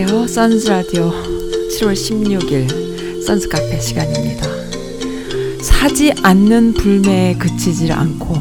[0.00, 0.26] 안녕하세요.
[0.28, 4.48] 선즈 라디오 7월 16일 선즈 카페 시간입니다.
[5.60, 8.34] 사지 않는 불매에 그치질 않고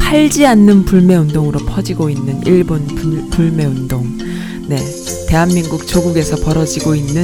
[0.00, 4.18] 팔지 않는 불매 운동으로 퍼지고 있는 일본 불, 불매 운동.
[4.66, 4.78] 네,
[5.28, 7.22] 대한민국 조국에서 벌어지고 있는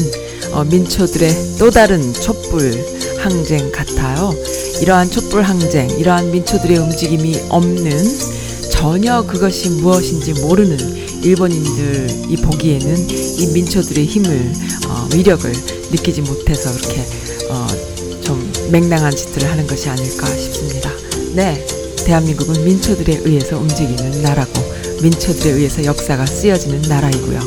[0.52, 2.72] 어, 민초들의 또 다른 촛불
[3.18, 4.32] 항쟁 같아요.
[4.80, 7.90] 이러한 촛불 항쟁, 이러한 민초들의 움직임이 없는
[8.70, 14.52] 전혀 그것이 무엇인지 모르는 일본인들이 보기에는 이 민초들의 힘을
[14.88, 15.52] 어, 위력을
[15.90, 17.04] 느끼지 못해서 이렇게
[17.50, 17.66] 어,
[18.22, 20.90] 좀 맹랑한 짓들을 하는 것이 아닐까 싶습니다.
[21.34, 21.64] 네,
[22.04, 24.52] 대한민국은 민초들에 의해서 움직이는 나라고
[25.02, 27.40] 민초들에 의해서 역사가 쓰여지는 나라이고요.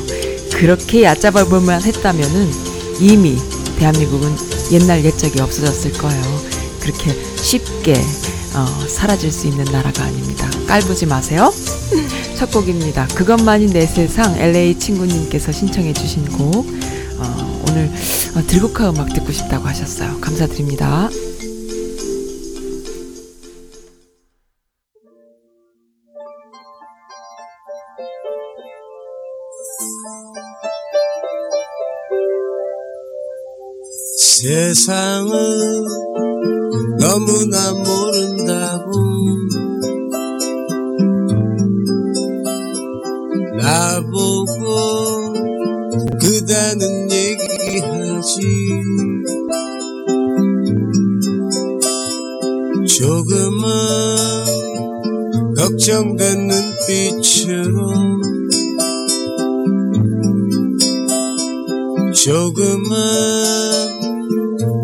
[0.53, 2.51] 그렇게 얕잡아 볼만 했다면은
[2.99, 3.37] 이미
[3.77, 4.33] 대한민국은
[4.71, 6.41] 옛날 옛적이 없어졌을 거예요.
[6.79, 7.93] 그렇게 쉽게
[8.53, 10.49] 어, 사라질 수 있는 나라가 아닙니다.
[10.67, 11.51] 깔보지 마세요.
[12.35, 13.07] 첫 곡입니다.
[13.15, 16.67] 그것만이 내 세상 LA 친구님께서 신청해 주신 곡
[17.17, 17.89] 어, 오늘
[18.35, 20.19] 어, 들국화 음악 듣고 싶다고 하셨어요.
[20.19, 21.09] 감사드립니다.
[34.17, 35.31] 세상을
[36.99, 38.91] 너무나 모른다고
[52.97, 53.65] 조금은
[55.57, 57.91] 걱정된 눈빛으로
[62.13, 62.85] 조금은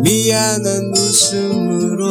[0.02, 2.06] 미안한 웃음으로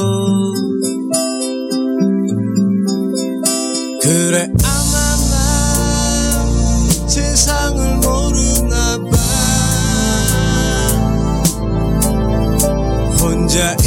[4.01, 9.11] 그래 아마 난 세상을 모르나 봐.
[13.21, 13.77] 혼자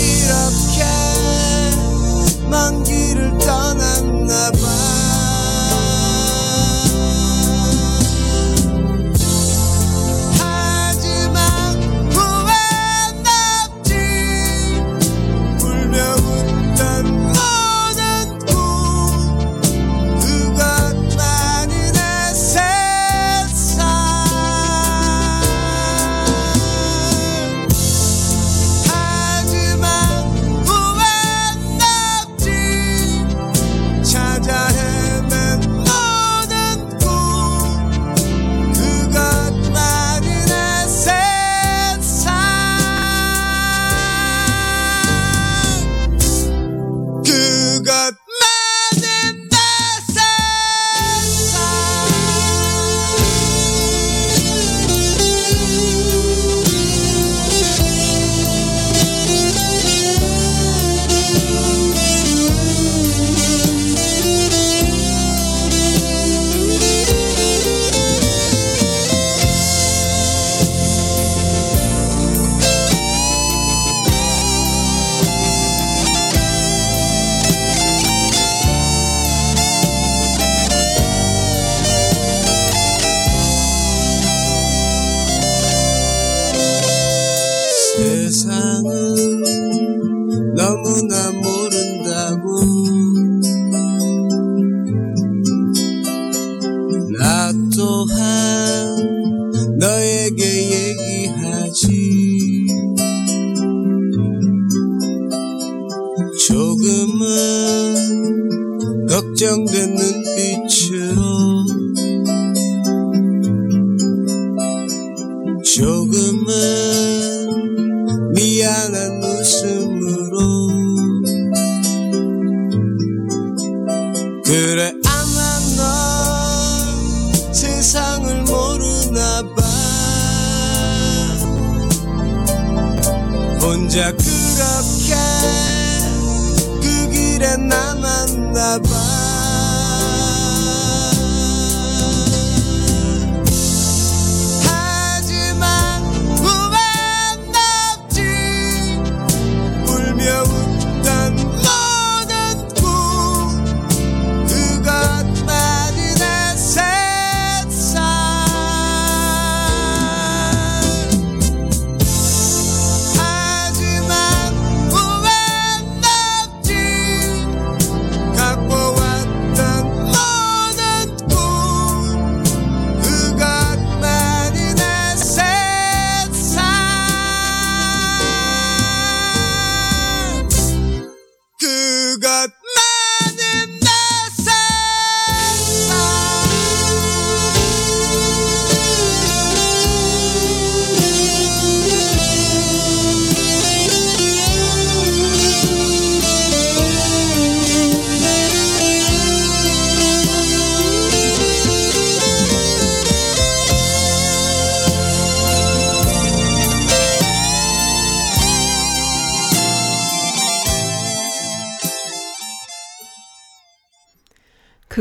[88.04, 89.16] 세상을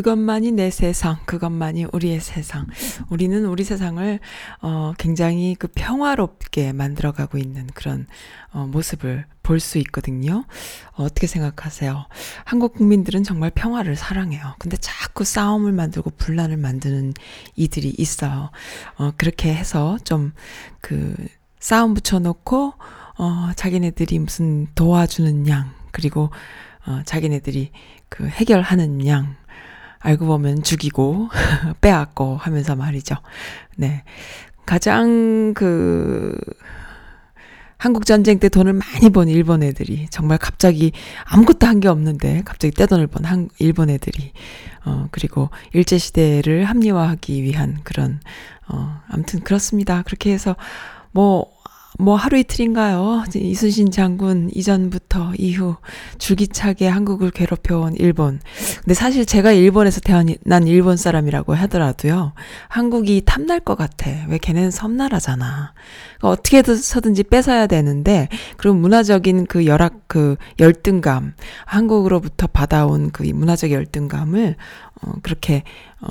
[0.03, 2.67] 그것만이 내 세상, 그것만이 우리의 세상.
[3.09, 4.19] 우리는 우리 세상을
[4.61, 8.05] 어, 굉장히 그 평화롭게 만들어가고 있는 그런
[8.51, 10.43] 어, 모습을 볼 수 있거든요.
[10.91, 12.05] 어, 어떻게 생각하세요?
[12.43, 14.55] 한국 국민들은 정말 평화를 사랑해요.
[14.59, 17.13] 근데 자꾸 싸움을 만들고 분란을 만드는
[17.55, 18.51] 이들이 있어요.
[18.97, 20.33] 어, 그렇게 해서 좀
[20.81, 21.15] 그
[21.59, 22.73] 싸움 붙여놓고
[23.17, 26.29] 어, 자기네들이 무슨 도와주는 양, 그리고
[26.85, 27.71] 어, 자기네들이
[28.09, 29.37] 그 해결하는 양,
[30.03, 31.29] 알고 보면 죽이고
[31.81, 33.15] 빼앗고 하면서 말이죠.
[33.77, 34.03] 네.
[34.65, 36.35] 가장 그
[37.77, 40.93] 한국 전쟁 때 돈을 많이 번 일본 애들이 정말 갑자기
[41.25, 44.31] 아무것도 한 게 없는데 갑자기 떼돈을 번 한 일본 애들이
[44.85, 48.19] 어 그리고 일제 시대를 합리화하기 위한 그런
[48.69, 50.01] 어 아무튼 그렇습니다.
[50.03, 50.55] 그렇게 해서
[51.11, 51.52] 뭐
[51.99, 53.23] 뭐 하루 이틀인가요?
[53.35, 55.75] 이순신 장군 이전부터 이후
[56.17, 58.39] 줄기차게 한국을 괴롭혀온 일본.
[58.81, 62.33] 근데 사실 제가 일본에서 태어난 일본 사람이라고 하더라도요.
[62.67, 64.09] 한국이 탐날 것 같아.
[64.27, 65.73] 왜 걔네는 섬나라잖아.
[66.17, 71.33] 그러니까 어떻게 해서든지 뺏어야 되는데 그리고 문화적인 그 열악 그 열등감
[71.65, 74.55] 한국으로부터 받아온 그 문화적 열등감을
[75.01, 75.63] 어 그렇게
[76.01, 76.09] 어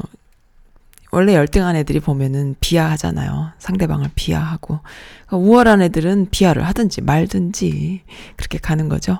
[1.12, 3.50] 원래 열등한 애들이 보면은 비하하잖아요.
[3.58, 4.80] 상대방을 비하하고.
[5.26, 8.02] 그러니까 우월한 애들은 비하를 하든지 말든지
[8.36, 9.18] 그렇게 가는 거죠.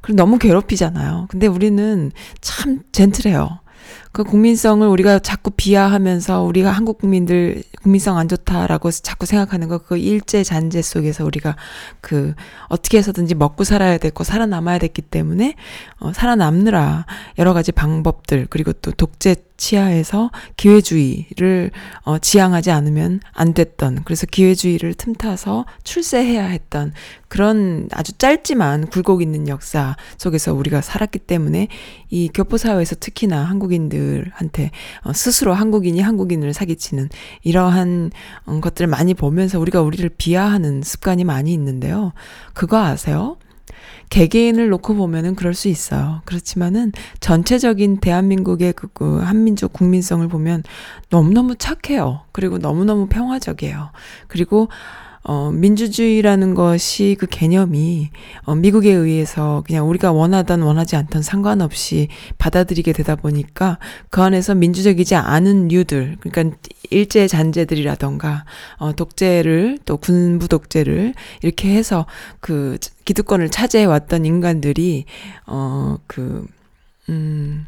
[0.00, 1.26] 그리고 너무 괴롭히잖아요.
[1.28, 2.10] 근데 우리는
[2.40, 3.60] 참 젠틀해요.
[4.12, 9.98] 그 국민성을 우리가 자꾸 비하하면서 우리가 한국 국민들 국민성 안 좋다라고 자꾸 생각하는 거 그
[9.98, 11.56] 일제 잔재 속에서 우리가
[12.00, 12.34] 그
[12.68, 15.56] 어떻게 해서든지 먹고 살아야 됐고 살아남아야 됐기 때문에
[15.98, 17.04] 어 살아남느라
[17.38, 21.70] 여러 가지 방법들 그리고 또 독재 치하에서 기회주의를
[22.02, 26.92] 어, 지향하지 않으면 안 됐던 그래서 기회주의를 틈타서 출세해야 했던
[27.28, 31.68] 그런 아주 짧지만 굴곡 있는 역사 속에서 우리가 살았기 때문에
[32.10, 34.70] 이 교포 사회에서 특히나 한국인들한테
[35.02, 37.08] 어, 스스로 한국인이 한국인을 사기치는
[37.42, 38.10] 이러한
[38.46, 42.12] 어, 것들을 많이 보면서 우리가 우리를 비하하는 습관이 많이 있는데요.
[42.52, 43.36] 그거 아세요?
[44.10, 46.22] 개개인을 놓고 보면은 그럴 수 있어요.
[46.24, 50.62] 그렇지만은 전체적인 대한민국의 그, 그 한민족 국민성을 보면
[51.10, 52.22] 너무너무 착해요.
[52.32, 53.90] 그리고 너무너무 평화적이에요.
[54.28, 54.68] 그리고
[55.26, 58.10] 어, 민주주의라는 것이 그 개념이
[58.44, 63.78] 어, 미국에 의해서 그냥 우리가 원하던 원하지 않던 상관없이 받아들이게 되다 보니까
[64.10, 66.56] 그 안에서 민주적이지 않은 류들, 그러니까
[66.90, 68.44] 일제 잔재들이라던가
[68.76, 72.04] 어, 독재를 또 군부 독재를 이렇게 해서
[72.40, 72.76] 그
[73.06, 75.06] 기득권을 차지해 왔던 인간들이
[75.46, 76.46] 어그
[77.08, 77.66] 음.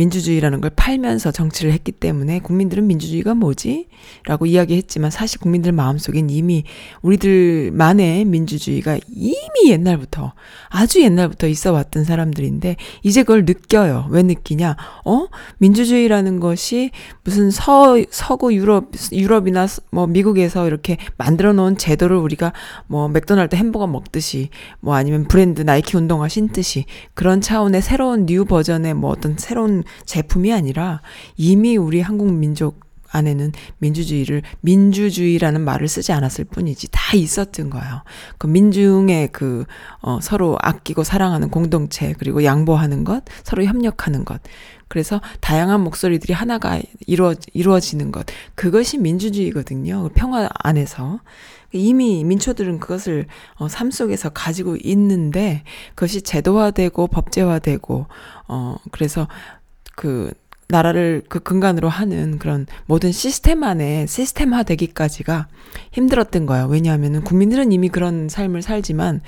[0.00, 3.88] 민주주의라는 걸 팔면서 정치를 했기 때문에 국민들은 민주주의가 뭐지?
[4.24, 6.64] 라고 이야기했지만 사실 국민들 마음속엔 이미
[7.02, 10.32] 우리들만의 민주주의가 이미 옛날부터
[10.70, 14.06] 아주 옛날부터 있어 왔던 사람들인데 이제 그걸 느껴요.
[14.10, 14.76] 왜 느끼냐?
[15.04, 15.26] 어?
[15.58, 16.90] 민주주의라는 것이
[17.22, 22.54] 무슨 서 서구 유럽 유럽이나 뭐 미국에서 이렇게 만들어 놓은 제도를 우리가
[22.86, 24.48] 뭐 맥도날드 햄버거 먹듯이
[24.80, 30.52] 뭐 아니면 브랜드 나이키 운동화 신듯이 그런 차원의 새로운 new 버전의 뭐 어떤 새로운 제품이
[30.52, 31.00] 아니라
[31.36, 38.02] 이미 우리 한국 민족 안에는 민주주의를 민주주의라는 말을 쓰지 않았을 뿐이지 다 있었던 거예요.
[38.38, 39.64] 그 민중의 그
[40.00, 44.40] 어, 서로 아끼고 사랑하는 공동체 그리고 양보하는 것, 서로 협력하는 것.
[44.88, 48.26] 그래서 다양한 목소리들이 하나가 이루어 이루어지는 것.
[48.54, 50.04] 그것이 민주주의거든요.
[50.04, 51.20] 그 평화 안에서.
[51.72, 55.62] 이미 민초들은 그것을 어, 삶 속에서 가지고 있는데
[55.94, 58.06] 그것이 제도화되고 법제화되고
[58.48, 59.28] 어 그래서
[60.00, 60.32] 그
[60.68, 65.46] 나라를 그 근간으로 하는 그런 모든 시스템 안에 시스템화 되기까지가
[65.92, 66.68] 힘들었던 거예요.
[66.68, 69.20] 왜냐하면은 국민들은 이미 그런 삶을 살지만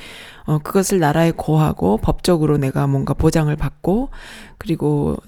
[0.46, 4.08] 어 그것을 나라에 고하고 법적으로 내가 뭔가 보장을 받고
[4.56, 5.18] 그리고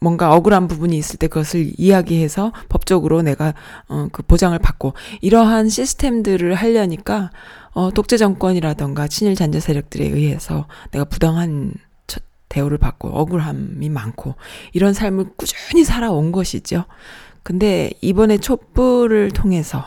[0.00, 3.54] 뭔가 억울한 부분이 있을 때 그것을 이야기해서 법적으로 내가
[3.86, 7.30] 어 그 보장을 받고 이러한 시스템들을 하려니까
[7.74, 11.74] 어 독재 정권이라던가 친일 잔재 세력들에 의해서 내가 부당한
[12.48, 14.34] 대우를 받고 억울함이 많고
[14.72, 16.84] 이런 삶을 꾸준히 살아온 것이죠.
[17.42, 19.84] 근데 이번에 촛불을 통해서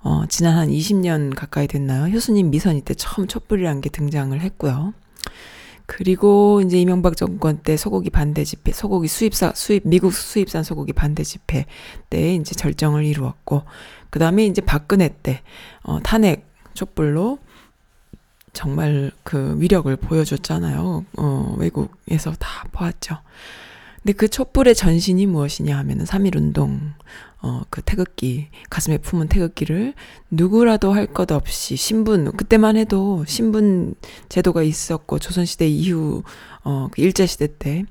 [0.00, 2.12] 어 지난 한 20년 가까이 됐나요?
[2.12, 4.94] 효수님 미선이 때 처음 촛불이라는 게 등장을 했고요.
[5.86, 11.22] 그리고 이제 이명박 정권 때 소고기 반대 집회, 소고기 수입사, 수입, 미국 수입산 소고기 반대
[11.22, 11.66] 집회
[12.08, 13.64] 때 이제 절정을 이루었고,
[14.08, 15.42] 그 다음에 이제 박근혜 때,
[15.82, 17.38] 어, 탄핵 촛불로
[18.52, 21.04] 정말 그 위력을 보여줬잖아요.
[21.18, 23.18] 어, 외국에서 다 보았죠.
[24.02, 26.92] 근데 그 촛불의 전신이 무엇이냐 하면은 3.1 운동,
[27.40, 29.94] 어, 그 태극기, 가슴에 품은 태극기를
[30.30, 33.94] 누구라도 할 것 없이 신분, 그때만 해도 신분
[34.28, 36.22] 제도가 있었고, 조선시대 이후,
[36.64, 37.84] 어, 그 일제시대 때,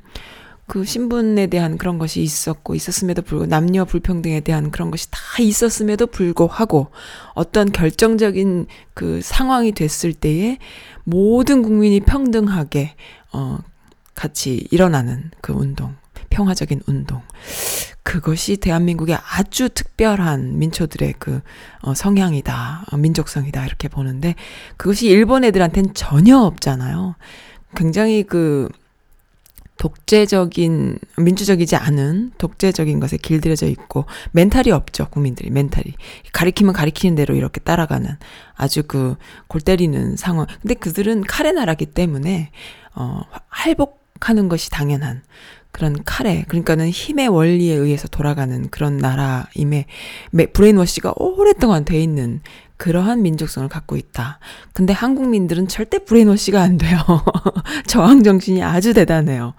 [0.72, 6.08] 그 신분에 대한 그런 것이 있었고, 있었음에도 불구하고, 남녀 불평등에 대한 그런 것이 다 있었음에도
[6.08, 6.92] 불구하고,
[7.34, 10.60] 어떤 결정적인 그 상황이 됐을 때에
[11.04, 12.96] 모든 국민이 평등하게,
[13.34, 13.58] 어,
[14.16, 15.94] 같이 일어나는 그 운동.
[16.30, 17.22] 평화적인 운동.
[18.04, 21.42] 그것이 대한민국의 아주 특별한 민초들의 그
[21.82, 24.36] 어, 성향이다, 어, 민족성이다 이렇게 보는데
[24.78, 27.16] 그것이 일본 애들한텐 전혀 없잖아요.
[27.76, 28.70] 굉장히 그
[29.82, 35.50] 독재적인 민주적이지 않은 독재적인 것에 길들여져 있고 멘탈이 없죠 국민들이.
[35.50, 35.96] 멘탈이.
[36.34, 38.12] 가리키면 가리키는 대로 이렇게 따라가는
[38.56, 39.16] 아주 그
[39.48, 40.46] 골 때리는 상황.
[40.62, 42.52] 근데 그들은 칼의 나라기 때문에
[42.96, 45.24] 어 할복하는 것이 당연한
[45.72, 49.88] 그런 칼에 그러니까는 힘의 원리에 의해서 돌아가는 그런 나라임에
[50.54, 52.42] brainwash가 오랫동안 돼 있는
[52.82, 54.40] 그러한 민족성을 갖고 있다.
[54.74, 56.98] 근데 한국민들은 절대 brainwash가 안 돼요.
[57.86, 59.54] 저항 정신이 아주 대단해요.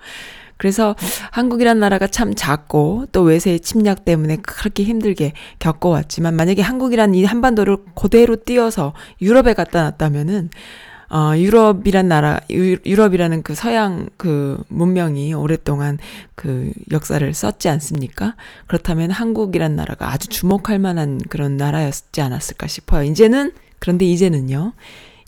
[0.56, 0.96] 그래서
[1.30, 7.76] 한국이란 나라가 참 작고 또 외세의 침략 때문에 그렇게 힘들게 겪어왔지만 만약에 한국이란 이 한반도를
[7.94, 10.50] 그대로 띄어서 유럽에 갖다 놨다면은
[11.12, 15.98] 어, 유럽이란 나라, 유, 유럽이라는 그 서양 그 문명이 오랫동안
[16.34, 18.34] 그 역사를 썼지 않습니까?
[18.66, 23.04] 그렇다면 한국이란 나라가 아주 주목할 만한 그런 나라였지 않았을까 싶어요.
[23.04, 24.72] 이제는, 그런데 이제는요.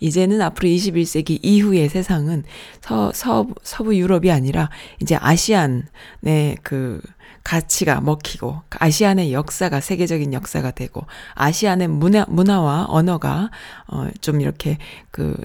[0.01, 2.45] 이제는 앞으로 21세기 이후의 세상은
[2.81, 4.71] 서, 서, 서부 유럽이 아니라
[5.03, 7.03] 이제 아시안의 그
[7.43, 13.51] 가치가 먹히고 아시안의 역사가 세계적인 역사가 되고 아시안의 문화, 문화와 언어가
[13.87, 14.79] 어, 좀 이렇게
[15.11, 15.37] 그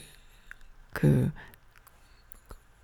[0.99, 1.31] 그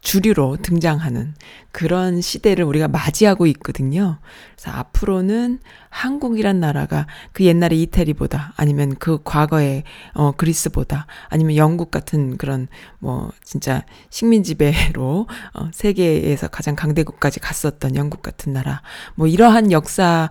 [0.05, 1.33] 주류로 등장하는
[1.71, 4.19] 그런 시대를 우리가 맞이하고 있거든요.
[4.55, 12.37] 그래서 앞으로는 한국이란 나라가 그 옛날의 이태리보다 아니면 그 과거의 어 그리스보다 아니면 영국 같은
[12.37, 12.67] 그런
[12.99, 18.83] 뭐 진짜 식민 지배로 어 세계에서 가장 강대국까지 갔었던 영국 같은 나라
[19.15, 20.29] 뭐 이러한 역사를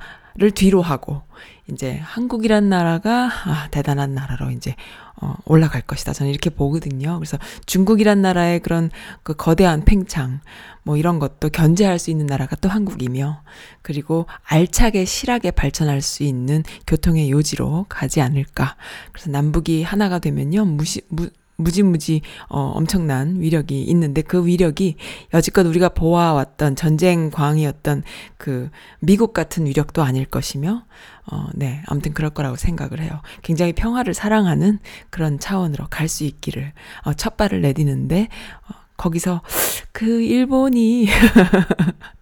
[0.55, 1.23] 뒤로 하고
[1.71, 4.75] 이제 한국이란 나라가 아 대단한 나라로 이제
[5.17, 6.13] 어, 올라갈 것이다.
[6.13, 7.19] 저는 이렇게 보거든요.
[7.19, 8.91] 그래서 중국이란 나라의 그런
[9.23, 10.41] 그 거대한 팽창,
[10.83, 13.43] 뭐 이런 것도 견제할 수 있는 나라가 또 한국이며,
[13.83, 18.77] 그리고 알차게 실하게 발전할 수 있는 교통의 요지로 가지 않을까.
[19.13, 24.97] 그래서 남북이 하나가 되면요, 무시, 무, 무지무지 어 엄청난 위력이 있는데 그 위력이
[25.33, 28.03] 여지껏 우리가 보아왔던 전쟁 광이었던
[28.37, 28.71] 그
[29.01, 30.85] 미국 같은 위력도 아닐 것이며
[31.31, 33.21] 어 네 아무튼 그럴 거라고 생각을 해요.
[33.43, 34.79] 굉장히 평화를 사랑하는
[35.11, 36.73] 그런 차원으로 갈 수 있기를
[37.07, 38.29] 어 첫 발을 내디는데
[38.69, 39.43] 어 거기서
[39.93, 41.09] 그 일본이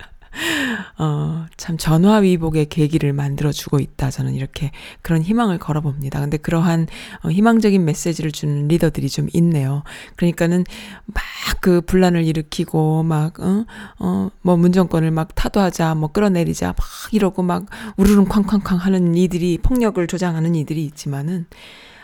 [0.98, 4.10] 어, 참 전화위복의 계기를 만들어주고 있다.
[4.10, 4.70] 저는 이렇게
[5.02, 6.20] 그런 희망을 걸어봅니다.
[6.20, 6.86] 근데 그러한
[7.22, 9.82] 어, 희망적인 메시지를 주는 리더들이 좀 있네요.
[10.16, 10.64] 그러니까는
[11.06, 11.22] 막
[11.62, 13.64] 그 분란을 일으키고 막, 어,
[14.00, 16.76] 어, 뭐 문정권을 막 타도하자, 뭐 끌어내리자, 막
[17.12, 21.46] 이러고 막 우르릉 쾅쾅쾅 하는 이들이 폭력을 조장하는 이들이 있지만은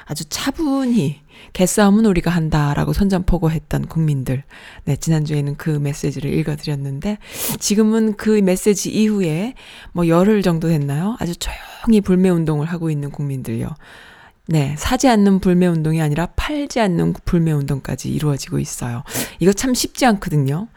[0.09, 1.21] 아주 차분히
[1.53, 4.43] 개싸움은 우리가 한다라고 선전포고했던 국민들.
[4.85, 7.19] 네, 지난주에는 그 메시지를 읽어드렸는데,
[7.61, 9.55] 지금은 그 메시지 이후에
[9.93, 11.17] 뭐 열흘 정도 됐나요?
[11.21, 13.69] 아주 조용히 불매운동을 하고 있는 국민들요.
[14.47, 19.05] 네, 사지 않는 불매운동이 아니라 팔지 않는 불매운동까지 이루어지고 있어요.
[19.41, 20.69] 이거 참 쉽지 않거든요.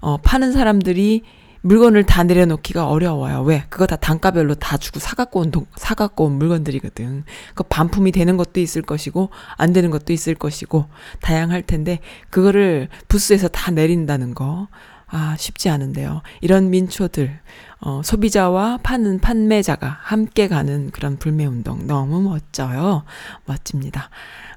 [0.00, 1.22] 어, 파는 사람들이
[1.62, 3.42] 물건을 다 내려놓기가 어려워요.
[3.42, 3.64] 왜?
[3.68, 7.24] 그거 다 단가별로 다 주고 사갖고 온, 동, 사갖고 온 물건들이거든.
[7.54, 10.86] 그 반품이 되는 것도 있을 것이고, 안 되는 것도 있을 것이고,
[11.20, 12.00] 다양할 텐데,
[12.30, 14.68] 그거를 부스에서 다 내린다는 거,
[15.06, 16.22] 아, 쉽지 않은데요.
[16.40, 17.40] 이런 민초들,
[17.80, 23.04] 어, 소비자와 파는 판매자가 함께 가는 그런 불매운동 너무 멋져요.
[23.44, 24.08] 멋집니다.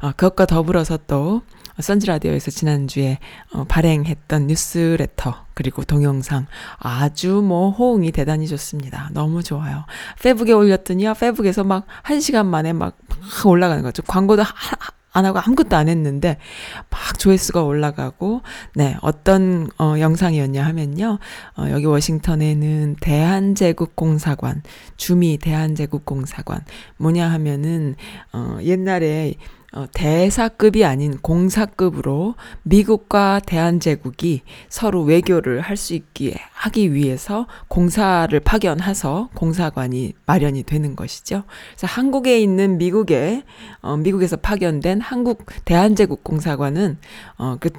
[0.01, 1.41] 어, 그것과 더불어서 또,
[1.80, 3.20] 선즈라디오에서 지난주에
[3.53, 9.10] 어, 발행했던 뉴스레터 그리고 동영상 아주 뭐 호응이 대단히 좋습니다.
[9.13, 9.86] 너무 좋아요.
[10.22, 11.13] 페북에 올렸더니요.
[11.15, 14.03] 페북에서 막한 시간 만에 막, 막 올라가는 거죠.
[14.03, 14.48] 광고도 하,
[15.13, 16.38] 안 하고 아무것도 안 했는데
[16.89, 18.42] 막 조회수가 올라가고
[18.75, 21.20] 네 어떤 어, 영상이었냐 하면요
[21.56, 24.63] 어, 여기 워싱턴에는 대한제국공사관
[24.98, 26.65] 주미 대한제국공사관
[26.98, 27.96] 뭐냐 하면은
[28.34, 29.36] 어, 옛날에
[29.74, 39.30] 어, 대사급이 아닌 공사급으로 미국과 대한제국이 서로 외교를 할 수 있게 하기 위해서 공사를 파견해서
[39.34, 41.44] 공사관이 마련이 되는 것이죠.
[41.72, 43.44] 그래서 한국에 있는 미국에
[43.82, 46.98] 어, 미국에서 파견된 한국 대한제국 공사관은
[47.38, 47.70] 어, 그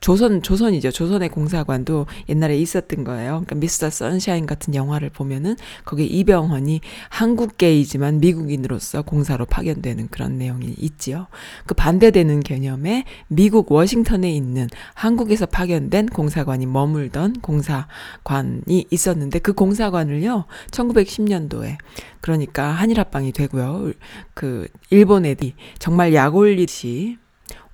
[0.00, 0.90] 조선 조선이죠.
[0.90, 3.30] 조선의 공사관도 옛날에 있었던 거예요.
[3.30, 11.26] 그러니까 미스터 선샤인 같은 영화를 보면은 거기 이병헌이 한국계이지만 미국인으로서 공사로 파견되는 그런 내용이 있지요.
[11.66, 20.44] 그 반대되는 개념에 미국 워싱턴에 있는 한국에서 파견된 공사관이 머물던 공사관이 있었는데 그 공사관을요.
[20.70, 21.78] 1910년도에
[22.20, 23.92] 그러니까 한일 합방이 되고요.
[24.34, 27.18] 그 일본 애들이 정말 약 올리듯이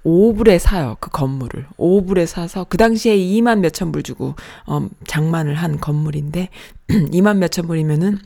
[0.05, 0.97] 5불에 사요.
[1.01, 1.67] 그 건물을.
[1.79, 4.35] 5불에 사서 그 당시에 2만 몇천 불 주고
[4.67, 6.49] 어, 장만을 한 건물인데
[6.89, 8.19] 2만 몇천 불이면은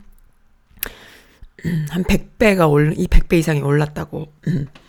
[1.90, 4.32] 한 100배가 올, 이 100배 이상이 올랐다고.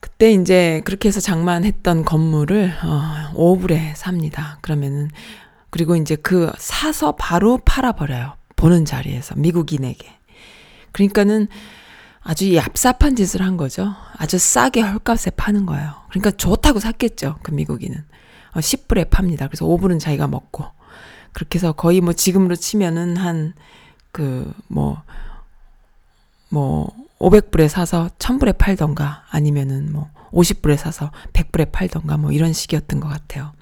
[0.00, 4.58] 그때 이제 그렇게 해서 장만했던 건물을 어, 5불에 삽니다.
[4.60, 5.10] 그러면은
[5.70, 8.34] 그리고 이제 그 사서 바로 팔아 버려요.
[8.54, 10.08] 보는 자리에서 미국인에게.
[10.92, 11.48] 그러니까는
[12.24, 13.94] 아주 얍삽한 짓을 한 거죠.
[14.16, 15.92] 아주 싸게 헐값에 파는 거예요.
[16.08, 17.36] 그러니까 좋다고 샀겠죠.
[17.42, 18.02] 그 미국인은.
[18.54, 19.46] 어, 10불에 팝니다.
[19.46, 20.64] 그래서 5불은 자기가 먹고.
[21.32, 23.54] 그렇게 해서 거의 뭐 지금으로 치면은 한
[24.14, 25.02] 그 뭐,
[26.48, 33.08] 뭐, 500불에 사서 1000불에 팔던가 아니면은 뭐 50불에 사서 100불에 팔던가 뭐 이런 식이었던 것
[33.08, 33.52] 같아요.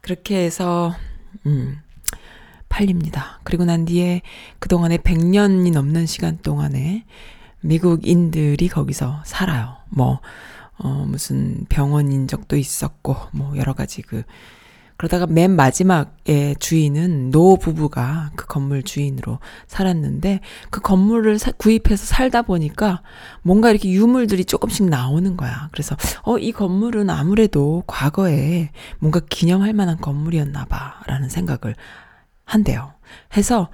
[0.00, 0.96] 그렇게 해서,
[1.44, 1.78] 음,
[2.70, 3.40] 팔립니다.
[3.44, 4.22] 그리고 난 뒤에
[4.60, 7.04] 그동안에 100년이 넘는 시간 동안에
[7.62, 9.76] 미국인들이 거기서 살아요.
[9.88, 10.20] 뭐,
[10.78, 14.22] 어, 무슨 병원인 적도 있었고, 뭐, 여러 가지 그,
[15.02, 20.38] 그러다가 맨 마지막에 주인은 노 부부가 그 건물 주인으로 살았는데
[20.70, 23.02] 그 건물을 사, 구입해서 살다 보니까
[23.42, 25.70] 뭔가 이렇게 유물들이 조금씩 나오는 거야.
[25.72, 28.70] 그래서 어, 이 건물은 아무래도 과거에
[29.00, 31.74] 뭔가 기념할 만한 건물이었나 봐라는 생각을
[32.44, 32.92] 한대요.
[33.36, 33.70] 해서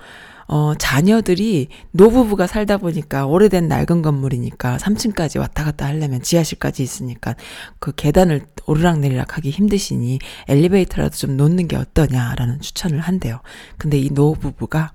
[0.48, 7.34] 어, 자녀들이 노부부가 살다 보니까 오래된 낡은 건물이니까 3층까지 왔다 갔다 하려면 지하실까지 있으니까
[7.78, 13.40] 그 계단을 오르락내리락 하기 힘드시니 엘리베이터라도 좀 놓는 게 어떠냐라는 추천을 한대요.
[13.76, 14.92] 근데 이 노부부가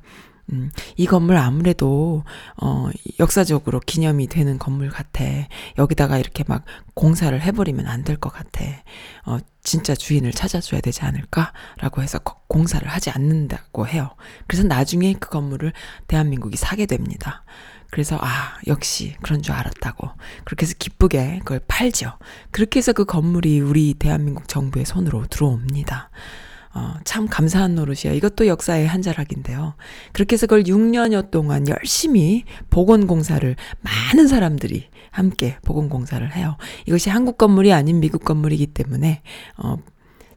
[0.51, 2.23] 음, 이 건물 아무래도,
[2.61, 5.23] 어, 역사적으로 기념이 되는 건물 같아.
[5.77, 8.63] 여기다가 이렇게 막 공사를 해버리면 안 될 것 같아.
[9.25, 14.09] 어, 진짜 주인을 찾아줘야 되지 않을까라고 해서 공사를 하지 않는다고 해요.
[14.47, 15.71] 그래서 나중에 그 건물을
[16.07, 17.45] 대한민국이 사게 됩니다.
[17.89, 20.09] 그래서 아 역시 그런 줄 알았다고
[20.45, 22.17] 그렇게 해서 기쁘게 그걸 팔죠.
[22.51, 26.09] 그렇게 해서 그 건물이 우리 대한민국 정부의 손으로 들어옵니다.
[26.75, 28.13] 어, 참 감사한 노릇이야.
[28.13, 29.75] 이것도 역사의 한 자락인데요.
[30.11, 36.57] 그렇게 해서 그걸 6년여 동안 열심히 보건공사를 많은 사람들이 함께 보건공사를 해요.
[36.87, 39.21] 이것이 한국 건물이 아닌 미국 건물이기 때문에,
[39.57, 39.77] 어,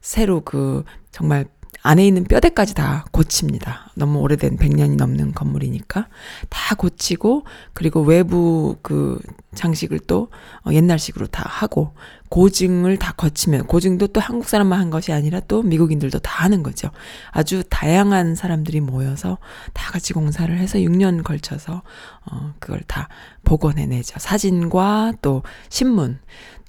[0.01, 1.45] 새로 그, 정말
[1.87, 3.91] 안에 있는 뼈대까지 다 고칩니다.
[3.95, 6.09] 너무 오래된 100년이 넘는 건물이니까
[6.49, 9.17] 다 고치고 그리고 외부 그
[9.55, 10.27] 장식을 또
[10.65, 11.93] 어, 옛날식으로 다 하고
[12.27, 16.89] 고증을 다 거치면 고증도 또 한국 사람만 한 것이 아니라 또 미국인들도 다 하는 거죠.
[17.31, 19.37] 아주 다양한 사람들이 모여서
[19.71, 21.83] 다 같이 공사를 해서 6년 걸쳐서
[22.29, 23.07] 어 그걸 다
[23.45, 24.19] 복원해내죠.
[24.19, 26.19] 사진과 또 신문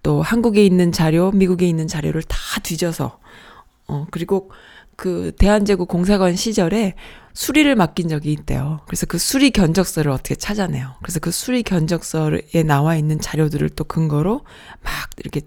[0.04, 3.18] 또 한국에 있는 자료, 미국에 있는 자료를 다 뒤져서
[3.88, 4.50] 어, 그리고
[4.98, 6.94] 그 대한제국 공사관 시절에
[7.32, 8.80] 수리를 맡긴 적이 있대요.
[8.88, 10.96] 그래서 그 수리 견적서를 어떻게 찾아내요.
[11.04, 14.40] 그래서 그 수리 견적서에 나와 있는 자료들을 또 근거로
[14.82, 15.42] 막 이렇게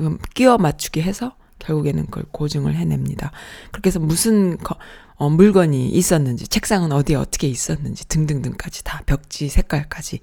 [0.00, 3.30] 음, 끼워 맞추게 해서 결국에는 그걸 고증을 해냅니다.
[3.72, 4.78] 그렇게 해서 무슨 거,
[5.16, 10.20] 어, 물건이 있었는지, 책상은 어디에 어떻게 있었는지 등등등까지 다 벽지 색깔까지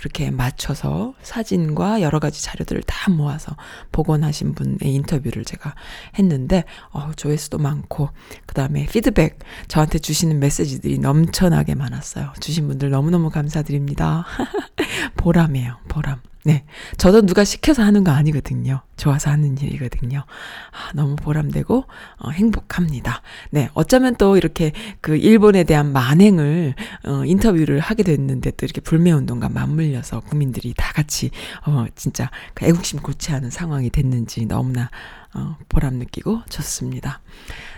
[0.00, 3.54] 그렇게 맞춰서 사진과 여러 가지 자료들을 다 모아서
[3.92, 5.74] 복원하신 분의 인터뷰를 제가
[6.18, 8.08] 했는데, 어, 조회수도 많고,
[8.46, 12.32] 그 다음에 피드백, 저한테 주시는 메시지들이 넘쳐나게 많았어요.
[12.40, 14.24] 주신 분들 너무너무 감사드립니다.
[15.18, 16.29] 보람이에요, 보람.
[16.42, 16.64] 네.
[16.96, 18.80] 저도 누가 시켜서 하는 거 아니거든요.
[18.96, 20.20] 좋아서 하는 일이거든요.
[20.20, 21.84] 아, 너무 보람되고,
[22.18, 23.20] 어, 행복합니다.
[23.50, 23.68] 네.
[23.74, 24.72] 어쩌면 또 이렇게
[25.02, 26.74] 그 일본에 대한 만행을,
[27.04, 31.30] 어, 인터뷰를 하게 됐는데 또 이렇게 불매 운동과 맞물려서 국민들이 다 같이,
[31.66, 34.90] 어, 진짜 그 애국심 고취하는 상황이 됐는지 너무나,
[35.34, 37.20] 어, 보람 느끼고 좋습니다.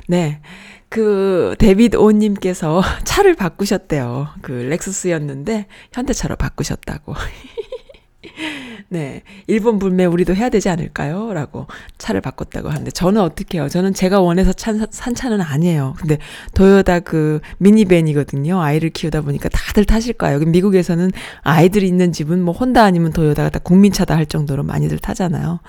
[0.07, 0.40] 네.
[0.88, 4.29] 그, 데빗 오 님께서 차를 바꾸셨대요.
[4.40, 7.14] 그, 렉스스였는데, 현대차로 바꾸셨다고.
[8.93, 9.23] 네.
[9.47, 11.33] 일본 불매 우리도 해야 되지 않을까요?
[11.33, 13.67] 라고 차를 바꿨다고 하는데 저는 어떻게 해요?
[13.67, 15.95] 저는 제가 원해서 찬, 산 차는 아니에요.
[15.97, 16.19] 근데
[16.53, 18.61] 도요다 그 미니밴이거든요.
[18.61, 20.35] 아이를 키우다 보니까 다들 타실 거예요.
[20.35, 25.61] 여기 미국에서는 아이들이 있는 집은 뭐 혼다 아니면 도요다가 다 국민차다 할 정도로 많이들 타잖아요.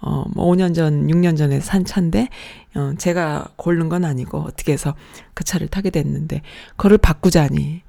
[0.00, 2.28] 어, 뭐 5년 전, 6년 전에 산 차인데,
[2.74, 4.94] 어, 제가 고른 건 아니고 어떻게 해서
[5.34, 7.82] 그 차를 타게 됐는데, 그거를 바꾸자니,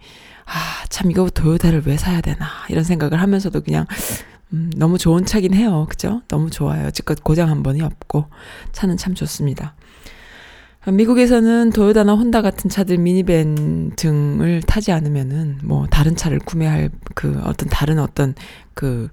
[0.45, 3.85] 아, 참 이거 도요타를 왜 사야 되나 이런 생각을 하면서도 그냥
[4.53, 5.87] 음, 너무 좋은 차긴 해요.
[5.89, 6.21] 그죠?
[6.27, 6.91] 너무 좋아요.
[6.91, 8.25] 지껏 고장 한 번이 없고
[8.71, 9.75] 차는 참 좋습니다.
[10.85, 17.69] 미국에서는 도요다나 혼다 같은 차들 미니밴 등을 타지 않으면은 뭐 다른 차를 구매할 그 어떤
[17.69, 18.35] 다른 어떤
[18.73, 19.07] 그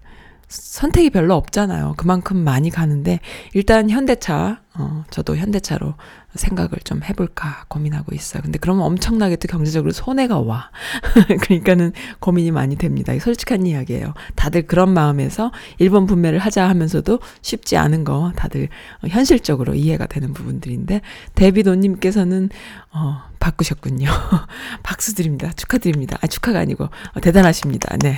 [0.48, 1.94] 선택이 별로 없잖아요.
[1.96, 3.20] 그만큼 많이 가는데
[3.54, 5.94] 일단 현대차 어 저도 현대차로
[6.34, 8.42] 생각을 좀 해볼까 고민하고 있어요.
[8.42, 10.70] 근데 그러면 엄청나게 또 경제적으로 손해가 와.
[11.42, 13.12] 그러니까는 고민이 많이 됩니다.
[13.18, 14.14] 솔직한 이야기예요.
[14.36, 18.68] 다들 그런 마음에서 일본 분매를 하자 하면서도 쉽지 않은 거 다들
[19.08, 21.00] 현실적으로 이해가 되는 부분들인데
[21.34, 22.50] 데비도님께서는
[22.92, 24.08] 어 바꾸셨군요.
[24.82, 25.50] 박수 드립니다.
[25.56, 26.18] 축하드립니다.
[26.20, 27.96] 아 축하가 아니고 어, 대단하십니다.
[27.98, 28.16] 네.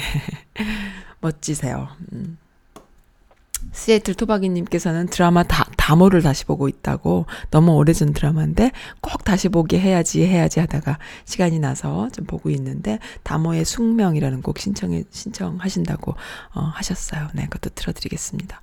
[1.20, 1.88] 멋지세요.
[2.12, 2.36] 음.
[3.72, 8.70] 시애틀 토박이님께서는 드라마 다, 다모를 다시 보고 있다고 너무 오래전 드라마인데
[9.00, 15.04] 꼭 다시 보게 해야지 해야지 하다가 시간이 나서 좀 보고 있는데 다모의 숙명이라는 곡 신청해
[15.10, 16.14] 신청하신다고
[16.54, 17.28] 어, 하셨어요.
[17.34, 18.60] 네, 그것도 들어드리겠습니다.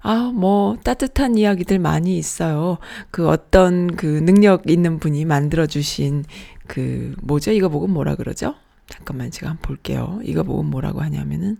[0.00, 2.78] 아, 뭐, 따뜻한 이야기들 많이 있어요.
[3.10, 6.24] 그 어떤 그 능력 있는 분이 만들어주신
[6.68, 7.50] 그, 뭐죠?
[7.50, 8.54] 이거 보고 뭐라 그러죠?
[8.88, 10.20] 잠깐만 제가 한번 볼게요.
[10.22, 11.58] 이거 보고 뭐라고 하냐면은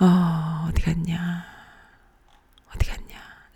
[0.00, 1.53] 어, 어디 갔냐?
[2.74, 3.04] 어디 갔냐?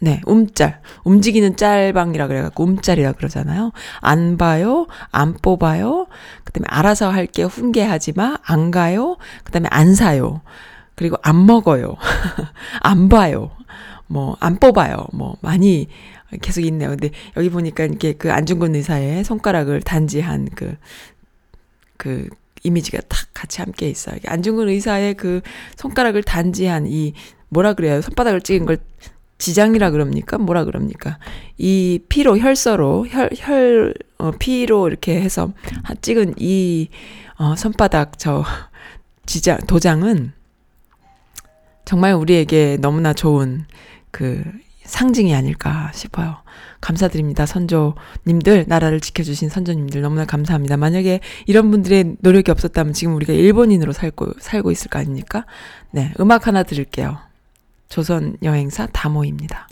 [0.00, 0.81] 네, 움짤.
[1.04, 3.72] 움직이는 짤방이라 그래갖고 움짤이라 그러잖아요.
[4.00, 6.07] 안 봐요, 안 뽑아요.
[6.44, 9.16] 그 다음에 알아서 할게 훈계하지 마, 안 가요.
[9.44, 10.42] 그 다음에 안 사요.
[10.94, 11.96] 그리고 안 먹어요.
[12.81, 13.50] 안 봐요.
[14.07, 15.07] 뭐, 안 뽑아요.
[15.12, 15.88] 뭐, 많이
[16.42, 16.90] 계속 있네요.
[16.90, 20.76] 근데 여기 보니까 이렇게 그 안중근 의사의 손가락을 단지 한 그,
[21.96, 22.28] 그,
[22.64, 24.18] 이미지가 탁 같이 함께 있어요.
[24.26, 25.42] 안중근 의사의 그
[25.76, 27.14] 손가락을 단지한 이
[27.49, 28.01] 뭐라 그래요?
[28.01, 28.79] 손바닥을 찍은 걸
[29.39, 30.37] 지장이라 그럽니까?
[30.39, 31.19] 뭐라 그럽니까?
[31.57, 35.53] 이 피로 혈서로 혈 혈 어, 피로 이렇게 해서
[36.03, 36.89] 찍은 이
[37.37, 38.45] 어, 손바닥 저
[39.27, 40.33] 지장 도장은
[41.85, 43.65] 정말 우리에게 너무나 좋은
[44.11, 44.43] 그
[44.85, 46.37] 상징이 아닐까 싶어요.
[46.81, 47.45] 감사드립니다.
[47.45, 50.77] 선조님들, 나라를 지켜주신 선조님들 너무나 감사합니다.
[50.77, 55.45] 만약에 이런 분들의 노력이 없었다면 지금 우리가 일본인으로 살고, 살고 있을 거 아닙니까?
[55.91, 57.19] 네, 음악 하나 들을게요.
[57.88, 59.68] 조선 여행사 다모입니다.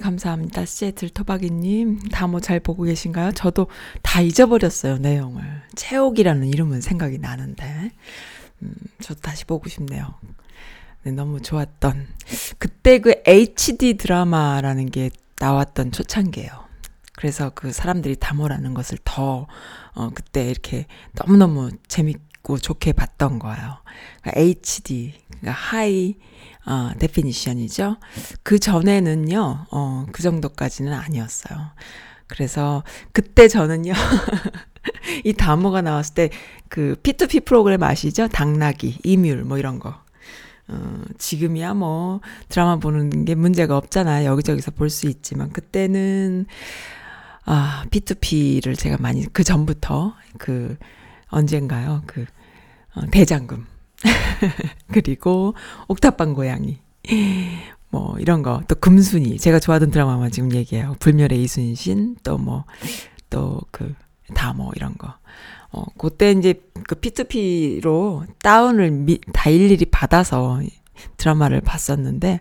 [0.00, 0.64] 감사합니다.
[0.64, 2.00] 시애틀 토박이님.
[2.10, 3.32] 다모 잘 보고 계신가요?
[3.32, 3.68] 저도
[4.02, 5.42] 다 잊어버렸어요, 내용을.
[5.76, 7.92] 채옥이라는 이름은 생각이 나는데.
[8.62, 10.14] 음, 저도 다시 보고 싶네요.
[11.04, 12.08] 네, 너무 좋았던.
[12.58, 16.50] 그때 그 HD 드라마라는 게 나왔던 초창기예요.
[17.16, 19.46] 그래서 그 사람들이 다모라는 것을 더,
[19.94, 23.78] 어, 그때 이렇게 너무너무 재밌 고 좋게 봤던 거예요.
[24.22, 26.16] 그러니까 HD, 그러니까 하이,
[26.66, 27.96] 어, 데피니션이죠.
[28.42, 31.58] 그 전에는요, 어, 그 정도까지는 아니었어요.
[32.26, 33.92] 그래서 그때 저는요,
[35.24, 36.30] 이 다모가 나왔을 때
[36.70, 38.28] 그 P2P 프로그램 아시죠?
[38.28, 40.00] 당나귀, 이뮬, 뭐 이런 거.
[40.68, 44.24] 어, 지금이야 뭐 드라마 보는 게 문제가 없잖아요.
[44.30, 46.46] 여기저기서 볼 수 있지만 그때는
[47.44, 50.76] 아, P2P를 제가 많이 그 전부터 그
[51.30, 52.02] 언젠가요?
[52.06, 52.24] 그
[52.94, 53.66] 어, 대장금
[54.92, 55.54] 그리고
[55.88, 56.78] 옥탑방 고양이.
[57.90, 60.94] 뭐 이런 거 또 금순이 제가 좋아하던 드라마만 지금 얘기해요.
[61.00, 62.64] 불멸의 이순신 또 뭐
[63.30, 63.94] 또 그
[64.34, 65.14] 다 뭐 이런 거.
[65.72, 66.54] 어 그때 이제
[66.86, 70.60] 그 P2P로 다운을 미, 다 일일이 받아서
[71.16, 72.40] 드라마를 봤었는데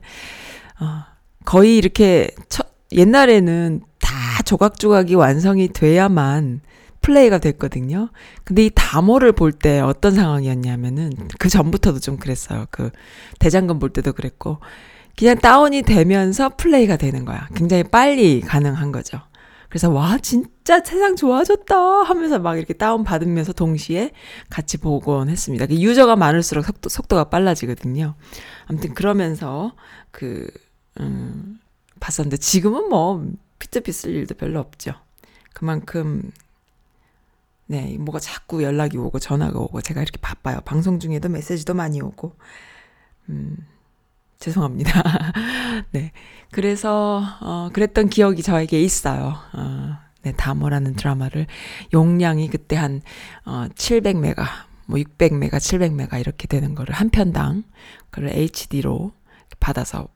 [0.82, 1.04] 어
[1.46, 6.62] 거의 이렇게 첫 옛날에는 다 조각조각이 완성이 돼야만
[7.02, 8.10] 플레이가 됐거든요.
[8.44, 12.66] 근데 이 다모를 볼 때 어떤 상황이었냐면은 그 전부터도 좀 그랬어요.
[12.72, 12.92] 그
[13.40, 14.60] 대장금 볼 때도 그랬고
[15.18, 17.48] 그냥 다운이 되면서 플레이가 되는 거야.
[17.56, 19.20] 굉장히 빨리 가능한 거죠.
[19.68, 24.12] 그래서 와 진짜 세상 좋아졌다 하면서 막 이렇게 다운 받으면서 동시에
[24.50, 25.68] 같이 보곤 했습니다.
[25.68, 28.16] 그 user가 많을수록 속도, 속도가 빨라지거든요.
[28.66, 29.74] 아무튼 그러면서
[30.12, 30.48] 그
[31.00, 31.60] 음,
[32.00, 33.26] 봤었는데 지금은 뭐
[33.60, 34.94] 피트피 쓸 일도 별로 없죠.
[35.54, 36.32] 그만큼
[37.70, 40.60] 네, 뭐가 자꾸 연락이 오고 전화가 오고 제가 이렇게 바빠요.
[40.66, 42.36] 방송 중에도 메시지도 많이 오고.
[43.30, 43.58] 음.
[44.40, 45.04] 죄송합니다.
[45.92, 46.12] 네.
[46.52, 49.36] 그래서 어 그랬던 기억이 저에게 있어요.
[49.54, 51.46] 어 네, 다모라는 드라마를
[51.94, 53.02] 용량이 그때 한어
[53.46, 54.44] 700메가,
[54.88, 57.64] 뭐 600메가, 700메가 이렇게 되는 거를 한 편당
[58.10, 59.12] 그걸 HD로
[59.60, 60.08] 받아서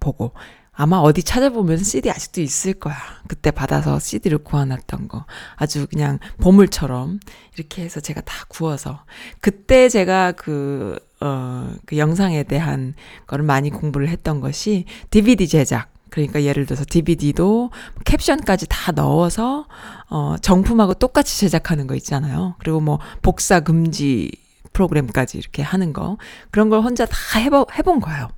[0.00, 0.32] 보고
[0.76, 2.96] 아마 어디 찾아보면 CD 아직도 있을 거야.
[3.26, 5.24] 그때 받아서 CD를 구워놨던 거.
[5.56, 7.18] 아주 그냥 보물처럼
[7.56, 9.04] 이렇게 해서 제가 다 구워서.
[9.40, 12.94] 그때 제가 그, 어, 그 영상에 대한
[13.26, 15.88] 거를 많이 공부를 했던 것이 DVD 제작.
[16.10, 17.70] 그러니까 예를 들어서 DVD도
[18.04, 19.66] 캡션까지 다 넣어서,
[20.08, 22.54] 어, 정품하고 똑같이 제작하는 거 있잖아요.
[22.58, 24.30] 그리고 뭐 복사 금지
[24.72, 26.18] 프로그램까지 이렇게 하는 거.
[26.50, 28.28] 그런 걸 혼자 다 해보, 해본 거예요.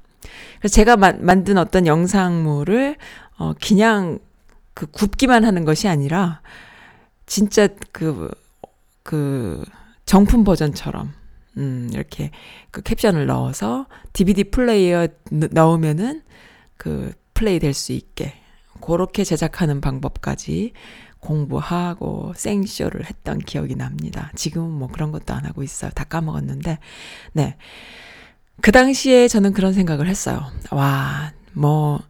[0.59, 2.97] 그래서 제가 마, 만든 어떤 영상물을
[3.39, 4.19] 어 그냥
[4.75, 6.41] 그 굽기만 하는 것이 아니라
[7.27, 8.31] 진짜 그그
[9.03, 9.65] 그
[10.07, 11.13] 정품 버전처럼
[11.57, 12.31] 음 이렇게
[12.71, 16.23] 그 캡션을 넣어서 DVD 플레이어 넣으면은
[16.77, 18.35] 그 플레이 될 수 있게
[18.81, 20.73] 그렇게 제작하는 방법까지
[21.21, 24.31] 공부하고 생쇼를 했던 기억이 납니다.
[24.35, 25.91] 지금은 뭐 그런 것도 안 하고 있어요.
[25.91, 26.79] 다 까먹었는데,
[27.33, 27.57] 네.
[28.61, 30.51] 그 당시에 저는 그런 생각을 했어요.
[30.71, 32.01] 와, 뭐,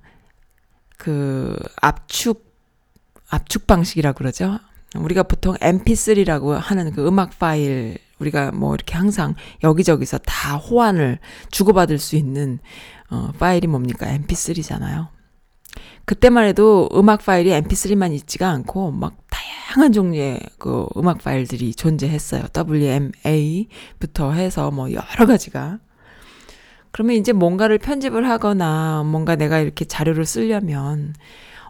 [0.97, 2.45] 그, 압축,
[3.29, 4.59] 압축 방식이라 그러죠.
[4.97, 11.19] 우리가 보통 mp3라고 하는 그 음악 파일, 우리가 뭐 이렇게 항상 여기저기서 다 호환을
[11.51, 12.59] 주고받을 수 있는,
[13.11, 14.07] 어, 파일이 뭡니까?
[14.07, 15.09] mp3잖아요.
[16.07, 22.45] 그때만 해도 음악 파일이 mp3만 있지가 않고, 막 다양한 종류의 그 음악 파일들이 존재했어요.
[22.57, 25.81] WMA부터 해서 뭐 여러 가지가.
[26.99, 31.15] 그러면 이제 뭔가를 편집을 하거나 뭔가 내가 이렇게 자료를 쓰려면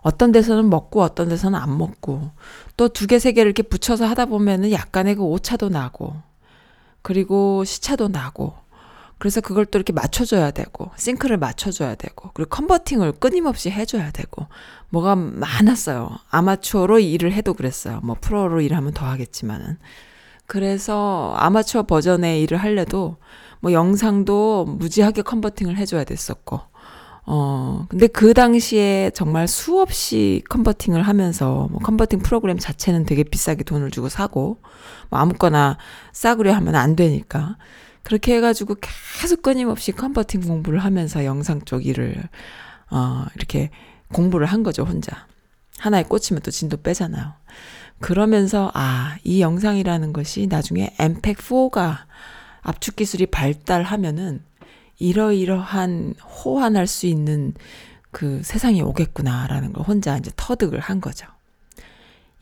[0.01, 2.31] 어떤 데서는 먹고 어떤 데서는 안 먹고
[2.79, 6.17] 또 두 개, 세 개를 이렇게 붙여서 하다 보면은 약간의 그 오차도 나고
[7.03, 8.55] 그리고 시차도 나고
[9.19, 14.47] 그래서 그걸 또 이렇게 맞춰줘야 되고 싱크를 맞춰줘야 되고 그리고 컨버팅을 끊임없이 해줘야 되고
[14.89, 16.09] 뭐가 많았어요.
[16.31, 18.01] 아마추어로 일을 해도 그랬어요.
[18.03, 19.77] 뭐 프로로 일하면 더 하겠지만은
[20.47, 23.19] 그래서 아마추어 버전의 일을 할래도
[23.61, 26.61] 뭐 영상도 무지하게 컨버팅을 해줘야 됐었고,
[27.31, 33.91] 어, 근데 그 당시에 정말 수없이 컨버팅을 하면서, 뭐 컨버팅 프로그램 자체는 되게 비싸게 돈을
[33.91, 34.59] 주고 사고,
[35.11, 35.77] 뭐 아무거나
[36.13, 37.57] 싸구려 하면 안 되니까.
[38.03, 38.77] 그렇게 해가지고
[39.21, 42.17] 계속 끊임없이 컨버팅 공부를 하면서 영상 쪽 일을,
[42.91, 43.69] 어, 이렇게
[44.15, 45.27] 공부를 한 거죠, 혼자.
[45.79, 47.35] 하나에 꽂히면 또 진도 빼잖아요.
[48.01, 51.99] 그러면서, 아, 이 영상이라는 것이 나중에 엠팩4가
[52.69, 54.45] 압축 기술이 발달하면은
[54.99, 57.55] 이러이러한 호환할 수 있는
[58.11, 61.27] 그 세상이 오겠구나라는 걸 혼자 이제 터득을 한 거죠.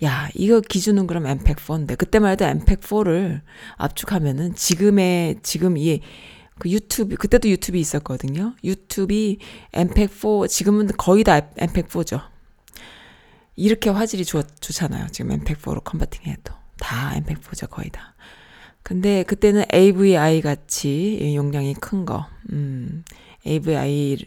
[0.03, 3.41] 야, 이거 기준은 그럼 엠팩4인데, 그때만 해도 엠팩4를
[3.77, 6.01] 압축하면은 지금의, 지금 이,
[6.59, 8.55] 그 유튜브, 그때도 유튜브 있었거든요.
[8.65, 9.39] 유튜브이
[9.73, 12.21] MPEG4, 지금은 거의 다 MPEG4죠.
[13.55, 15.07] 이렇게 화질이 좋, 좋잖아요.
[15.13, 16.53] 지금 MPEG4로 converting 해도.
[16.79, 18.16] 다 MPEG4죠, 거의 다.
[18.87, 23.03] 근데 그때는 AVI 같이 용량이 큰 거, 음,
[23.45, 24.23] AVI로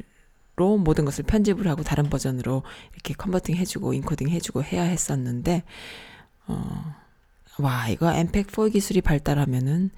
[0.58, 5.64] 모든 것을 편집을 하고 다른 버전으로 이렇게 converting 해주고 인코딩 해주고 해야 했었는데,
[6.48, 6.94] 어,
[7.60, 9.92] 와, 이거 MPEG4 기술이 발달하면은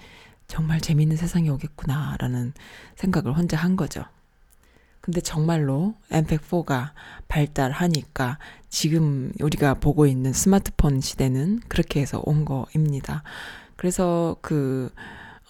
[0.45, 2.53] 정말 재밌는 세상이 오겠구나라는
[2.97, 4.03] 생각을 혼자 한 거죠.
[4.99, 6.91] 근데 정말로 엠팩4가
[7.27, 8.37] 발달하니까
[8.69, 13.23] 지금 우리가 보고 있는 스마트폰 시대는 그렇게 해서 온 거입니다.
[13.81, 14.91] 그래서 그,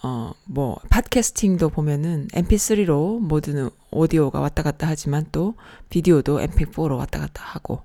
[0.02, 5.54] 어, 뭐, 팟캐스팅도 보면은 mp3로 모든 오디오가 왔다 갔다 하지만 또
[5.90, 7.82] 비디오도 mp4로 왔다 갔다 하고.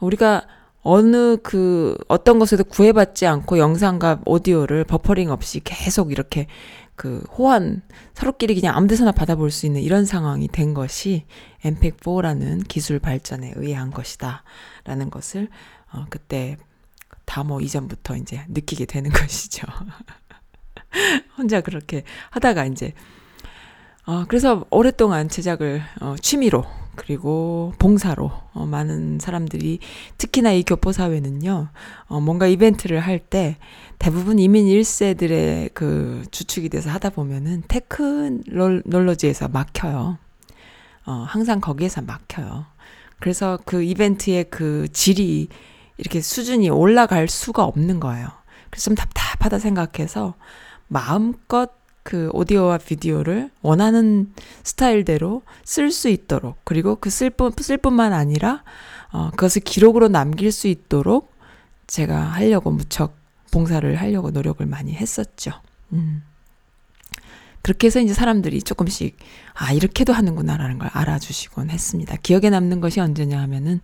[0.00, 0.48] 우리가
[0.82, 6.48] 어느 그 어떤 것에도 구애받지 않고 영상과 오디오를 버퍼링 없이 계속 이렇게
[6.96, 7.82] 그 호환
[8.14, 11.26] 서로끼리 그냥 아무 데서나 받아볼 수 있는 이런 상황이 된 것이
[11.62, 15.48] MPEG-4라는 기술 발전에 의한 것이다라는 것을
[15.92, 16.56] 어 그때
[17.36, 19.66] 다뭐 이전부터 이제 느끼게 되는 것이죠.
[21.36, 22.94] 혼자 그렇게 하다가 이제
[24.06, 29.80] 어 그래서 오랫동안 제작을 어 취미로 그리고 봉사로 어 많은 사람들이
[30.16, 31.68] 특히나 이 교포 사회는요.
[32.06, 33.58] 어 뭔가 이벤트를 할 때
[33.98, 40.16] 대부분 이민 1세들의 그 주축이 돼서 하다 보면은 테크놀로지에서 막혀요.
[41.04, 42.64] 어 항상 거기에서 막혀요.
[43.20, 45.48] 그래서 그 이벤트의 그 질이
[45.98, 48.28] 이렇게 수준이 올라갈 수가 없는 거예요.
[48.70, 50.34] 그래서 좀 답답하다 생각해서
[50.88, 51.70] 마음껏
[52.02, 54.32] 그 오디오와 비디오를 원하는
[54.62, 57.30] 스타일대로 쓸 수 있도록 그리고 그 쓸
[57.78, 58.62] 뿐만 아니라
[59.12, 61.34] 어, 그것을 기록으로 남길 수 있도록
[61.88, 63.16] 제가 하려고 무척
[63.50, 65.52] 봉사를 하려고 노력을 많이 했었죠.
[65.92, 66.22] 음.
[67.66, 69.16] 그렇게 해서 이제 사람들이 조금씩,
[69.54, 72.14] 아, 이렇게도 하는구나라는 걸 알아주시곤 했습니다.
[72.22, 73.80] 기억에 남는 것이 언제냐 하면은,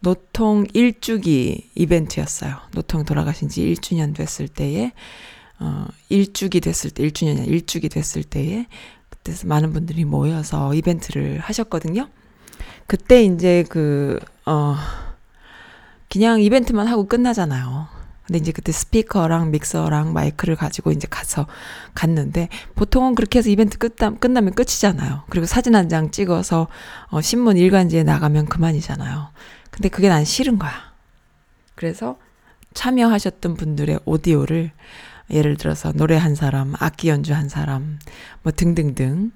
[0.00, 2.56] 노통 1주기 이벤트였어요.
[2.72, 4.90] 노통 돌아가신 지 1주년 됐을 때에,
[5.60, 8.66] 어, 1주기 됐을 때, 1주년이 1주기 됐을 때에,
[9.08, 12.08] 그때 많은 분들이 모여서 이벤트를 하셨거든요.
[12.88, 14.74] 그때 이제 그, 어,
[16.08, 17.99] 그냥 이벤트만 하고 끝나잖아요.
[18.30, 21.48] 근데 이제 그때 스피커랑 믹서랑 마이크를 가지고 이제 가서
[21.94, 25.24] 갔는데 보통은 그렇게 해서 이벤트 끝나, 끝나면 끝이잖아요.
[25.28, 26.68] 그리고 사진 한 장 찍어서
[27.08, 29.30] 어, 신문 일간지에 나가면 그만이잖아요.
[29.72, 30.70] 근데 그게 난 싫은 거야.
[31.74, 32.18] 그래서
[32.74, 34.70] 참여하셨던 분들의 오디오를
[35.30, 37.98] 예를 들어서 노래 한 사람, 악기 연주 한 사람,
[38.44, 39.32] 뭐 등등등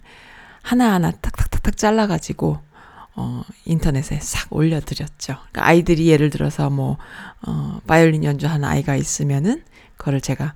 [0.62, 2.60] 하나하나 탁탁탁탁 잘라가지고
[3.16, 5.34] 어, 인터넷에 싹 올려드렸죠.
[5.34, 6.98] 그러니까 아이들이 예를 들어서 뭐,
[7.46, 9.62] 어, 바이올린 연주하는 아이가 있으면은,
[9.96, 10.54] 그거를 제가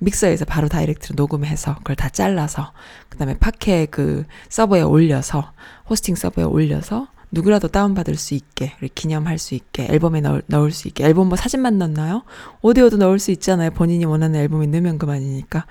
[0.00, 2.72] 믹서에서 바로 다이렉트로 녹음해서 그걸 다 잘라서,
[3.08, 5.52] 그 다음에 파케 그 서버에 올려서,
[5.88, 11.04] 호스팅 서버에 올려서, 누구라도 다운받을 수 있게, 기념할 수 있게, 앨범에 넣을, 넣을 수 있게,
[11.04, 12.22] 앨범 뭐 사진만 넣나요?
[12.62, 13.70] 오디오도 넣을 수 있잖아요.
[13.70, 15.66] 본인이 원하는 앨범에 넣으면 그만이니까.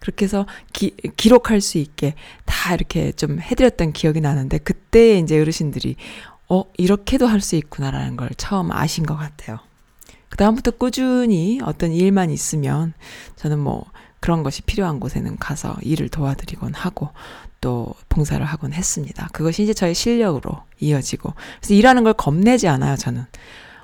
[0.00, 2.14] 그렇게 해서 기, 기록할 수 있게
[2.46, 5.96] 다 이렇게 좀 해드렸던 기억이 나는데 그때 이제 어르신들이
[6.48, 9.60] 어 이렇게도 할 수 있구나라는 걸 처음 아신 것 같아요.
[10.28, 12.94] 그 다음부터 꾸준히 어떤 일만 있으면
[13.36, 13.84] 저는 뭐
[14.20, 17.10] 그런 것이 필요한 곳에는 가서 일을 도와드리곤 하고
[17.60, 19.28] 또 봉사를 하곤 했습니다.
[19.32, 22.96] 그것이 이제 저의 실력으로 이어지고 그래서 일하는 걸 겁내지 않아요.
[22.96, 23.26] 저는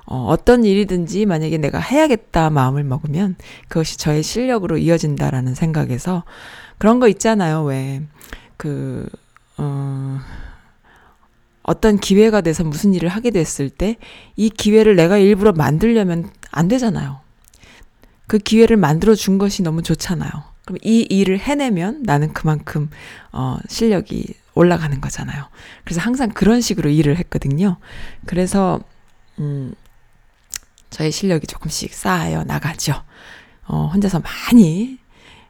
[0.07, 3.35] 어, 어떤 일이든지 만약에 내가 해야겠다 마음을 먹으면
[3.67, 6.23] 그것이 저의 실력으로 이어진다라는 생각에서
[6.77, 7.63] 그런 거 있잖아요.
[7.63, 8.01] 왜,
[8.55, 9.07] 그,
[9.57, 10.19] 어,
[11.63, 13.97] 어떤 기회가 돼서 무슨 일을 하게 됐을 때
[14.37, 17.19] 이 기회를 내가 일부러 만들려면 안 되잖아요.
[18.27, 20.29] 그 기회를 만들어 준 것이 너무 좋잖아요.
[20.65, 22.89] 그럼 이 일을 해내면 나는 그만큼,
[23.31, 25.45] 어, 실력이 올라가는 거잖아요.
[25.85, 27.77] 그래서 항상 그런 식으로 일을 했거든요.
[28.25, 28.81] 그래서,
[29.39, 29.73] 음,
[30.89, 32.93] 저의 실력이 조금씩 쌓여 나가죠.
[33.67, 34.97] 어, 혼자서 많이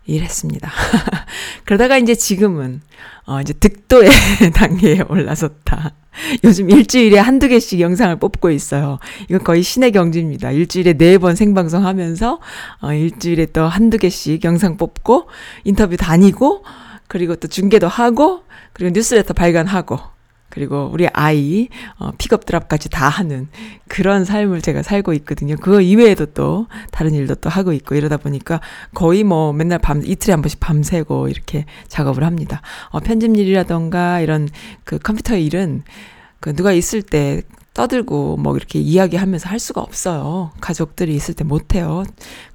[0.05, 0.71] 일했습니다.
[1.65, 2.81] 그러다가 이제 지금은,
[3.25, 4.09] 어, 이제 득도의
[4.55, 5.93] 단계에 올라섰다.
[6.43, 8.99] 요즘 일주일에 한두 개씩 영상을 뽑고 있어요.
[9.29, 10.51] 이건 거의 신의 경지입니다.
[10.51, 12.39] 일주일에 네 번 생방송 하면서,
[12.81, 15.27] 어, 일주일에 또 한두 개씩 영상 뽑고,
[15.65, 16.63] 인터뷰 다니고,
[17.07, 19.99] 그리고 또 중계도 하고, 그리고 뉴스레터 발간하고,
[20.57, 23.47] 그리고 우리 아이 어, 픽업 드랍까지 다 하는
[23.87, 25.55] 그런 삶을 제가 살고 있거든요.
[25.55, 28.59] 그거 이외에도 또 다른 일도 또 하고 있고 이러다 보니까
[28.95, 32.63] 거의 뭐 맨날 밤 이틀에 한 번씩 밤새고 이렇게 작업을 합니다.
[32.89, 34.49] 어, 편집 일이라던가 이런
[34.83, 35.83] 그 컴퓨터 일은
[36.39, 37.43] 그 누가 있을 때
[37.75, 40.53] 떠들고 뭐 이렇게 이야기하면서 할 수가 없어요.
[40.59, 42.03] 가족들이 있을 때 못해요.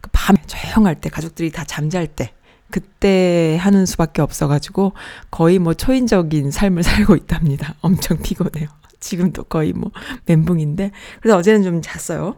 [0.00, 2.32] 그 밤에 조용할 때 가족들이 다 잠잘 때
[2.72, 4.94] 그때 하는 수밖에 없어가지고
[5.30, 7.76] 거의 뭐 초인적인 삶을 살고 있답니다.
[7.80, 8.68] 엄청 피곤해요.
[8.98, 9.90] 지금도 거의 뭐
[10.26, 12.36] 멘붕인데 그래서 어제는 좀 잤어요.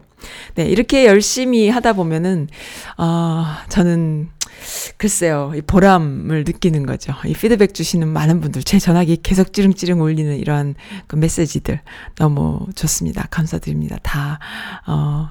[0.55, 2.47] 네 이렇게 열심히 하다 보면은
[2.97, 4.29] 아 어, 저는
[4.97, 7.13] 글쎄요, 이 보람을 느끼는 거죠.
[7.25, 10.75] 이 피드백 주시는 많은 분들, 제 전화기 계속 찌릉찌릉 울리는 이러한
[11.07, 11.81] 그 메시지들
[12.15, 13.27] 너무 좋습니다.
[13.29, 13.97] 감사드립니다.
[14.01, 14.39] 다,
[14.87, 15.29] 어,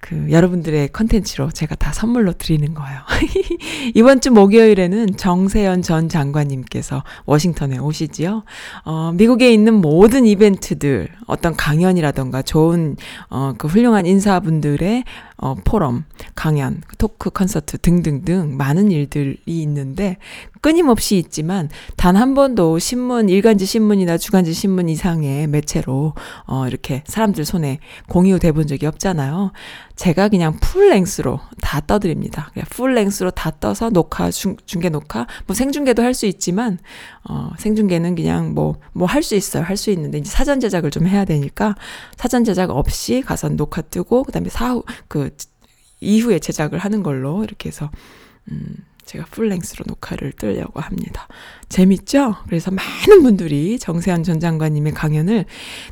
[0.00, 3.00] 그 여러분들의 컨텐츠로 제가 다 선물로 드리는 거예요.
[3.94, 8.42] 이번 주 목요일에는 정세현 전 장관님께서 워싱턴에 오시지요.
[8.84, 12.96] 어, 미국에 있는 모든 이벤트들, 어떤 강연이라던가 좋은
[13.28, 15.04] 어, 그 훌륭한 인사분들의
[15.42, 20.18] 어, 포럼, 강연, 토크 콘서트 등등등 많은 일들이 있는데
[20.60, 26.12] 끊임없이 있지만 단 한 번도 신문, 일간지 신문이나 주간지 신문 이상의 매체로
[26.46, 27.78] 어, 이렇게 사람들 손에
[28.08, 29.52] 공유돼 본 적이 없잖아요.
[29.96, 32.50] 제가 그냥 풀랭스로 다 떠드립니다.
[32.52, 36.78] 그냥 풀랭스로 다 떠서 녹화, 중, 중계 녹화, 뭐 생중계도 할 수 있지만,
[37.24, 39.62] 어, 생중계는 그냥 뭐, 뭐 할 수 있어요.
[39.62, 41.74] 할 수 있는데, 이제 사전 제작을 좀 해야 되니까,
[42.16, 45.29] 사전 제작 없이 가서 녹화 뜨고, 그 다음에 사후, 그,
[46.00, 47.90] 이후에 제작을 하는 걸로 이렇게 해서,
[48.50, 51.26] 음, 제가 풀랭스로 녹화를 뜨려고 합니다.
[51.68, 52.36] 재밌죠?
[52.46, 55.46] 그래서 많은 분들이 정세현 전 장관님의 강연을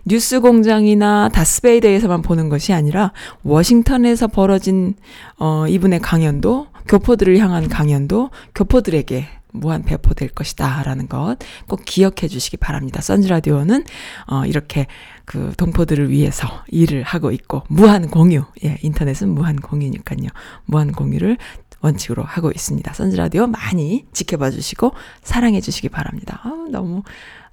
[0.04, 4.94] 뉴스 공장이나 다스베이드에서만 보는 것이 아니라 워싱턴에서 벌어진
[5.36, 10.82] 어 이분의 강연도 교포들을 향한 강연도 교포들에게 무한 배포될 것이다.
[10.84, 13.00] 라는 것 꼭 기억해 주시기 바랍니다.
[13.00, 13.84] 선즈라디오는,
[14.30, 14.86] 어, 이렇게
[15.28, 18.44] 그 동포들을 위해서 일을 하고 있고, 무한 공유.
[18.64, 20.30] 예, 인터넷은 무한 공유니까요.
[20.64, 21.36] 무한 공유를
[21.82, 22.94] 원칙으로 하고 있습니다.
[22.94, 26.40] 선즈라디오 많이 지켜봐 주시고 사랑해 주시기 바랍니다.
[26.44, 27.02] 아, 너무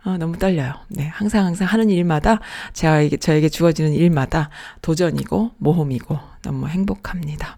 [0.03, 0.73] 아, 너무 떨려요.
[0.87, 2.39] 네, 항상 항상 하는 일마다
[2.71, 4.49] 제가 저에게 주어지는 일마다
[4.81, 7.57] 도전이고 모험이고 너무 행복합니다.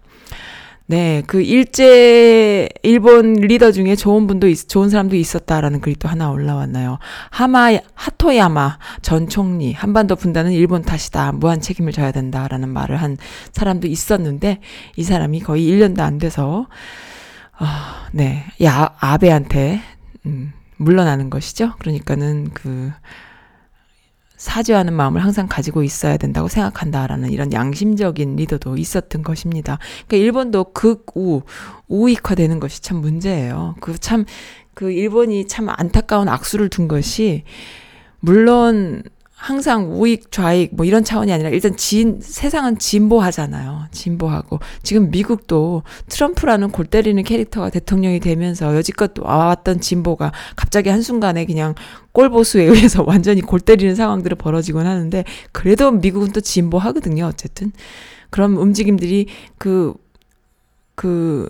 [0.90, 6.30] 네, 그 일제 일본 리더 중에 좋은 분도 있, 좋은 사람도 있었다라는 글이 또 하나
[6.30, 6.98] 올라왔나요?
[7.28, 11.32] 하마 하토야마 전 총리 한반도 분단은 일본 탓이다.
[11.32, 13.18] 무한 책임을 져야 된다라는 말을 한
[13.52, 14.60] 사람도 있었는데
[14.96, 16.68] 이 사람이 거의 1년도 안 돼서
[17.58, 18.46] 아, 네.
[18.64, 19.82] 야 아베한테
[20.24, 21.74] 음, 물러나는 것이죠.
[21.80, 22.90] 그러니까는 그
[24.38, 29.78] 사죄하는 마음을 항상 가지고 있어야 된다고 생각한다라는 이런 양심적인 리더도 있었던 것입니다.
[30.06, 31.42] 그러니까 일본도 극우,
[31.88, 33.74] 우익화되는 것이 참 문제예요.
[33.80, 34.24] 그 참,
[34.74, 37.42] 그 일본이 참 안타까운 악수를 둔 것이,
[38.20, 39.02] 물론
[39.38, 43.86] 항상 우익 좌익 뭐 이런 차원이 아니라 일단 진 세상은 진보하잖아요.
[43.92, 51.76] 진보하고 지금 미국도 트럼프라는 골 때리는 캐릭터가 대통령이 되면서 여지껏 와왔던 진보가 갑자기 한순간에 그냥
[52.12, 57.24] 꼴보수에 의해서 완전히 골 때리는 상황들을 벌어지곤 하는데 그래도 미국은 또 진보하거든요.
[57.26, 57.70] 어쨌든
[58.30, 59.94] 그런 움직임들이 그그
[60.96, 61.48] 그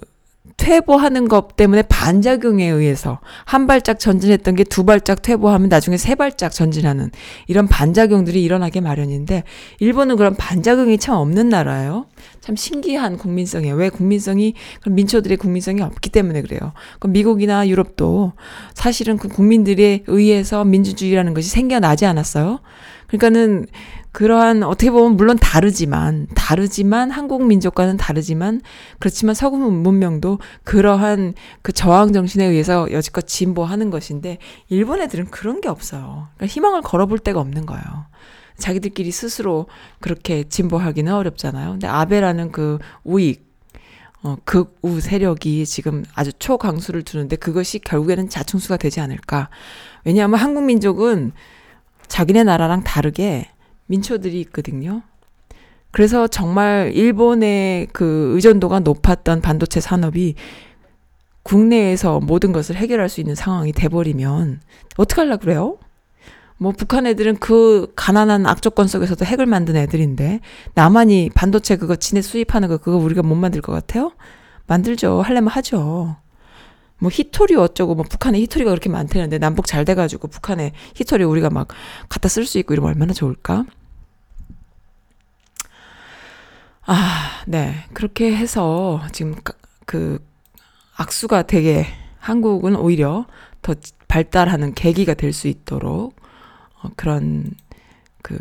[0.56, 6.52] 퇴보하는 것 때문에 반작용에 의해서 한 발짝 전진했던 게 두 발짝 퇴보하면 나중에 세 발짝
[6.52, 7.10] 전진하는
[7.46, 9.44] 이런 반작용들이 일어나게 마련인데
[9.80, 12.06] 일본은 그런 반작용이 참 없는 나라예요.
[12.40, 13.74] 참 신기한 국민성이에요.
[13.74, 16.72] 왜 국민성이 그럼 민초들의 국민성이 없기 때문에 그래요.
[16.98, 18.32] 그럼 미국이나 유럽도
[18.74, 22.60] 사실은 그 국민들에 의해서 민주주의라는 것이 생겨나지 않았어요.
[23.08, 23.66] 그러니까는
[24.18, 28.62] 그러한 어떻게 보면 물론 다르지만 다르지만 한국 민족과는 다르지만
[28.98, 34.38] 그렇지만 서구 문명도 그러한 그 저항 정신에 의해서 여지껏 진보하는 것인데
[34.70, 36.26] 일본 애들은 그런 게 없어요.
[36.34, 37.84] 그러니까 희망을 걸어볼 데가 없는 거예요.
[38.56, 39.68] 자기들끼리 스스로
[40.00, 41.70] 그렇게 진보하기는 어렵잖아요.
[41.70, 43.46] 근데 아베라는 그 우익
[44.24, 49.48] 어, 극우 세력이 지금 아주 초강수를 두는데 그것이 결국에는 자충수가 되지 않을까.
[50.04, 51.30] 왜냐하면 한국 민족은
[52.08, 53.52] 자기네 나라랑 다르게
[53.88, 55.02] 민초들이 있거든요.
[55.90, 60.34] 그래서 정말 일본의 그 의존도가 높았던 반도체 산업이
[61.42, 64.60] 국내에서 모든 것을 해결할 수 있는 상황이 돼버리면
[64.96, 65.78] 어떡하려 그래요?
[66.58, 70.40] 뭐 북한 애들은 그 가난한 악조건 속에서도 핵을 만든 애들인데
[70.74, 74.12] 나만이 반도체 그거 지네 수입하는 거 그거 우리가 못 만들 것 같아요?
[74.66, 75.22] 만들죠.
[75.22, 76.16] 할려면 하죠.
[76.98, 81.68] 뭐 히토리 어쩌고 뭐 북한에 히토리가 그렇게 많다는데 남북 잘 돼가지고 북한에 히토리 우리가 막
[82.08, 83.64] 갖다 쓸 수 있고 이러면 얼마나 좋을까?
[86.90, 87.84] 아, 네.
[87.92, 89.34] 그렇게 해서 지금
[89.84, 90.26] 그
[90.96, 91.84] 악수가 되게
[92.18, 93.26] 한국은 오히려
[93.60, 93.74] 더
[94.08, 96.16] 발달하는 계기가 될 수 있도록
[96.82, 97.50] 어, 그런
[98.22, 98.38] 그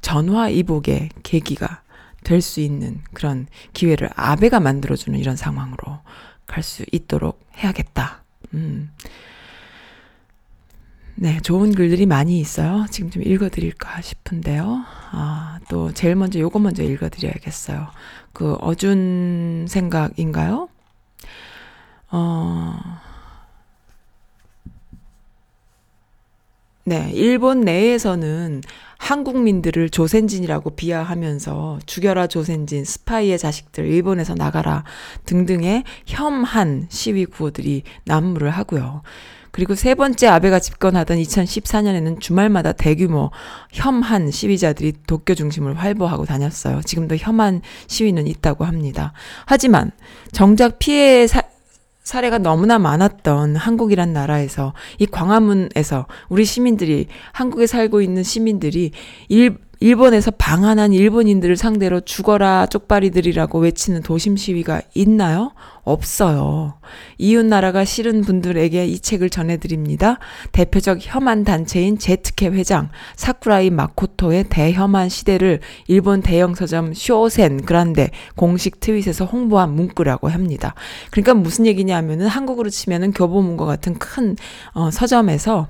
[0.00, 1.82] 전화 이복의 계기가
[2.22, 5.98] 될 수 있는 그런 기회를 아베가 만들어주는 이런 상황으로
[6.46, 8.22] 갈 수 있도록 해야겠다.
[8.54, 8.90] 음.
[11.20, 12.86] 네, 좋은 글들이 많이 있어요.
[12.90, 14.84] 지금 좀 읽어드릴까 싶은데요.
[15.10, 17.88] 아, 또 제일 먼저 요거 먼저 읽어드려야겠어요.
[18.32, 20.68] 그 어준 생각인가요?
[22.12, 23.00] 어,
[26.88, 28.62] 네, 일본 내에서는
[28.96, 34.84] 한국민들을 조센진이라고 비하하면서 죽여라 조센진, 스파이의 자식들, 일본에서 나가라
[35.26, 39.02] 등등의 혐한 시위 구호들이 난무를 하고요.
[39.50, 43.32] 그리고 세 번째 아베가 집권하던 2014년에는 주말마다 대규모
[43.70, 46.80] 혐한 시위자들이 도쿄 중심을 활보하고 다녔어요.
[46.82, 49.12] 지금도 혐한 시위는 있다고 합니다.
[49.44, 49.90] 하지만
[50.32, 51.42] 정작 피해 사,
[52.08, 58.92] 사례가 너무나 많았던 한국이란 나라에서 이 광화문에서 우리 시민들이 한국에 살고 있는 시민들이
[59.28, 65.52] 일 일본에서 방한한 일본인들을 상대로 죽어라 쪽발이들이라고 외치는 도심 시위가 있나요?
[65.84, 66.74] 없어요.
[67.16, 70.18] 이웃 나라가 싫은 분들에게 이 책을 전해드립니다.
[70.52, 78.80] 대표적 혐한 단체인 제트케 회장 사쿠라이 마코토의 대혐한 시대를 일본 대형 서점 쇼센 그란데 공식
[78.80, 80.74] 트윗에서 홍보한 문구라고 합니다.
[81.10, 84.36] 그러니까 무슨 얘기냐면은 한국으로 치면은 교보문고 같은 큰
[84.74, 85.68] 어, 서점에서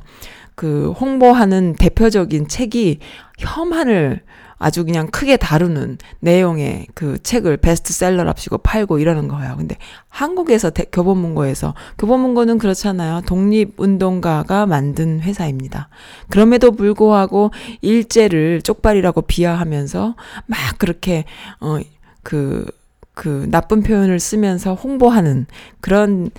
[0.59, 2.99] 그 홍보하는 대표적인 책이
[3.39, 4.23] 혐한을
[4.59, 9.55] 아주 그냥 크게 다루는 내용의 그 책을 베스트셀러랍시고 팔고 이러는 거예요.
[9.57, 9.77] 근데
[10.09, 13.21] 한국에서 대, 교보문고에서 교보문고는 그렇잖아요.
[13.25, 15.91] 독립운동가가 만든 회사입니다.
[16.29, 21.25] 그럼에도 불구하고 일제를 쪽발이라고 비하하면서 막 그렇게
[21.61, 22.67] 어그
[23.15, 25.47] 그 나쁜 표현을 쓰면서 홍보하는
[25.81, 26.31] 그런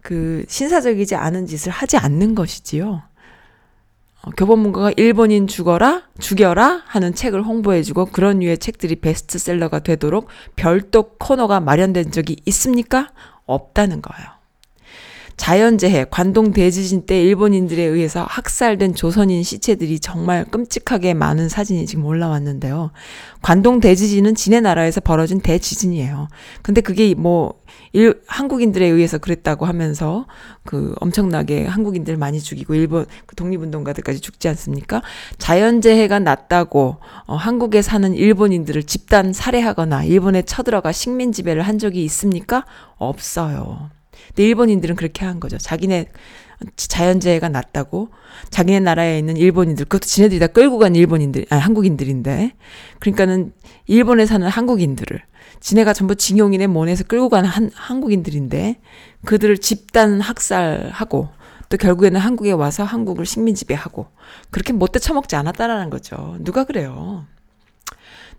[0.00, 3.02] 그 신사적이지 않은 짓을 하지 않는 것이지요.
[4.26, 11.60] 어, 교보문고가 일본인 죽어라, 죽여라 하는 책을 홍보해주고 그런 류의 책들이 베스트셀러가 되도록 별도 코너가
[11.60, 13.08] 마련된 적이 있습니까?
[13.46, 14.35] 없다는 거예요.
[15.36, 22.90] 자연재해, 관동 대지진 때 일본인들에 의해서 학살된 조선인 시체들이 정말 끔찍하게 많은 사진이 지금 올라왔는데요.
[23.42, 26.28] 관동 대지진은 지네 나라에서 벌어진 대지진이에요.
[26.62, 27.54] 근데 그게 뭐
[27.92, 30.26] 일, 한국인들에 의해서 그랬다고 하면서
[30.64, 35.02] 그 엄청나게 한국인들 많이 죽이고 일본 그 독립운동가들까지 죽지 않습니까?
[35.38, 42.64] 자연재해가 났다고 어, 한국에 사는 일본인들을 집단 살해하거나 일본에 쳐들어가 식민 지배를 한 적이 있습니까?
[42.96, 43.95] 없어요.
[44.36, 45.56] 근데 일본인들은 그렇게 한 거죠.
[45.56, 46.10] 자기네
[46.76, 48.10] 자연재해가 났다고
[48.50, 52.52] 자기네 나라에 있는 일본인들 그것도 지네들이 다 끌고 간 일본인들 아니 한국인들인데
[53.00, 53.52] 그러니까는
[53.86, 55.20] 일본에 사는 한국인들을
[55.60, 58.78] 지네가 전부 징용인의 mon에서 끌고 간 한, 한국인들인데
[59.24, 61.28] 그들을 집단 학살하고
[61.70, 64.06] 또 결국에는 한국에 와서 한국을 식민 지배하고
[64.50, 66.36] 그렇게 못돼 처먹지 않았다라는 거죠.
[66.40, 67.24] 누가 그래요?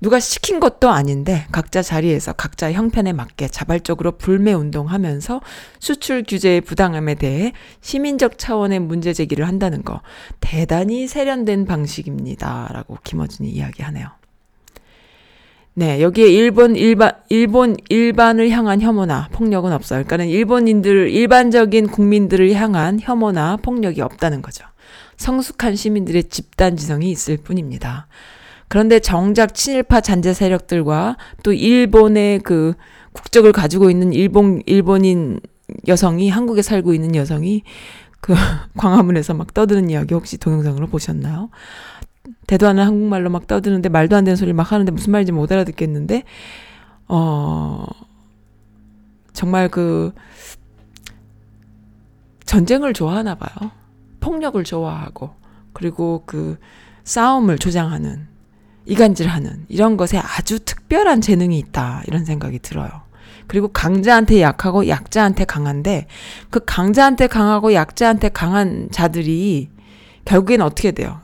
[0.02, 5.42] 누가 시킨 것도 아닌데 각자 자리에서 각자 형편에 맞게 자발적으로 불매 운동하면서
[5.80, 10.02] 수출 규제의 부당함에 대해 시민적 차원의 문제 제기를 한다는 거
[10.40, 14.10] 대단히 세련된 방식입니다라고 김어준이 이야기하네요.
[15.74, 20.00] 네, 여기에 일본 일반 일본 일반을 향한 혐오나 폭력은 없어요.
[20.06, 24.66] 그러니까는 일본인들 일반적인 국민들을 향한 혐오나 폭력이 없다는 거죠.
[25.18, 28.08] 성숙한 시민들의 집단 지성이 있을 뿐입니다.
[28.68, 32.74] 그런데 정작 친일파 잔재 세력들과 또 일본의 그
[33.14, 35.40] 국적을 가지고 있는 일본 일본인
[35.88, 37.64] 여성이 한국에 살고 있는 여성이
[38.22, 38.34] 그
[38.78, 41.50] 광화문에서 막 떠드는 이야기 혹시 동영상으로 보셨나요?
[42.46, 46.24] 대도 않은 한국말로 막 떠드는데 말도 안 되는 소리 막 하는데 무슨 말인지 못 알아듣겠는데
[47.08, 47.86] 어
[49.34, 50.14] 정말 그
[52.46, 53.72] 전쟁을 좋아하나 봐요.
[54.20, 55.32] 폭력을 좋아하고
[55.74, 56.58] 그리고 그
[57.04, 58.28] 싸움을 조장하는
[58.88, 62.90] 이간질하는 이런 것에 아주 특별한 재능이 있다 이런 생각이 들어요.
[63.48, 66.08] 그리고 강자한테 약하고 약자한테 강한데
[66.50, 69.70] 그 강자한테 강하고 약자한테 강한 자들이
[70.26, 71.20] 결국엔 어떻게 돼요?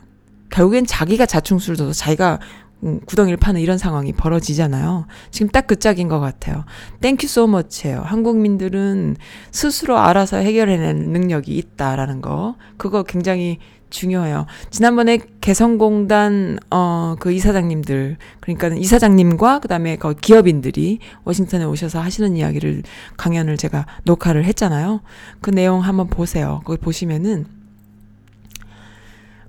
[0.50, 2.38] 결국엔 자기가 자충수를 둬서 자기가
[2.84, 5.06] 음, 구덩이를 파는 이런 상황이 벌어지잖아요.
[5.30, 6.64] 지금 딱 그 짝인 것 같아요.
[7.00, 8.02] Thank you so much예요.
[8.02, 9.16] 한국민들은
[9.50, 12.56] 스스로 알아서 해결해내는 능력이 있다라는 거.
[12.76, 13.58] 그거 굉장히
[13.94, 14.46] 중요해요.
[14.70, 22.82] 지난번에 개성공단 어 그 이사장님들 그러니까 이사장님과 그다음에 그 기업인들이 워싱턴에 오셔서 하시는 이야기를
[23.16, 25.00] 강연을 제가 녹화를 했잖아요.
[25.40, 26.60] 그 내용 한번 보세요.
[26.64, 27.46] 거기 보시면은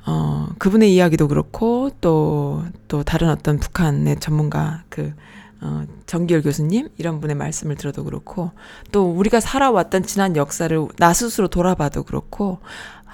[0.08, 5.14] 어 그분의 이야기도 그렇고 또또 또 다른 어떤 북한의 전문가 그
[5.62, 8.52] 어, 정기열 교수님 이런 분의 말씀을 들어도 그렇고
[8.92, 12.60] 또 우리가 살아왔던 지난 역사를 나 스스로 돌아봐도 그렇고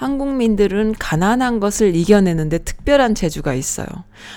[0.02, 3.86] 한국민들은 가난한 것을 이겨내는데 특별한 재주가 있어요.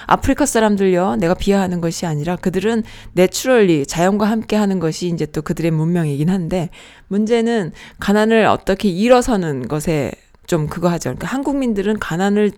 [0.06, 2.82] 아프리카 사람들요, 내가 비하하는 것이 아니라 그들은
[3.14, 6.68] 내추럴리 자연과 함께 하는 것이 이제 또 그들의 문명이긴 한데
[7.08, 10.12] 문제는 가난을 어떻게 일어서는 것에
[10.46, 11.14] 좀 그거 하죠.
[11.14, 12.52] 그러니까 한국민들은 가난을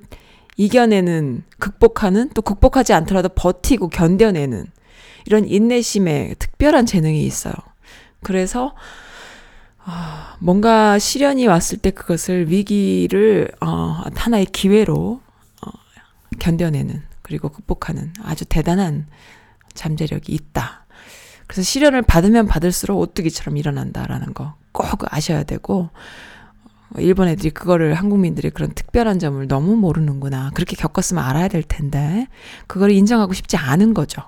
[0.56, 4.66] 이겨내는, 극복하는, 또 극복하지 않더라도 버티고 견뎌내는
[5.26, 7.54] 이런 인내심에 특별한 재능이 있어요.
[8.24, 8.74] 그래서
[9.88, 15.20] 아, 뭔가 시련이 왔을 때 그것을 위기를 어, 하나의 기회로
[15.64, 15.70] 어,
[16.38, 19.06] 견뎌내는 그리고 극복하는 아주 대단한
[19.74, 20.86] 잠재력이 있다.
[21.46, 25.88] 그래서 시련을 받으면 받을수록 오뚜기처럼 일어난다라는 거 꼭 아셔야 되고
[26.90, 30.50] 어, 일본 애들이 그거를 한국민들이 그런 특별한 점을 너무 모르는구나.
[30.54, 32.28] 그렇게 겪었으면 알아야 될 텐데
[32.66, 34.22] 그걸 인정하고 싶지 않은 거죠.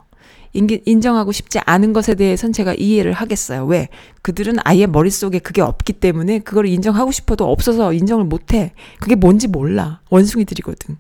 [0.53, 3.67] 인정하고 싶지 않은 것에 대해서는 제가 이해를 하겠어요.
[3.67, 3.89] 왜?
[4.23, 8.73] 그들은 아예 머릿속에 그게 없기 때문에 그걸 인정하고 싶어도 없어서 인정을 못 해.
[9.01, 10.01] 그게 뭔지 몰라.
[10.11, 10.97] 원숭이들이거든.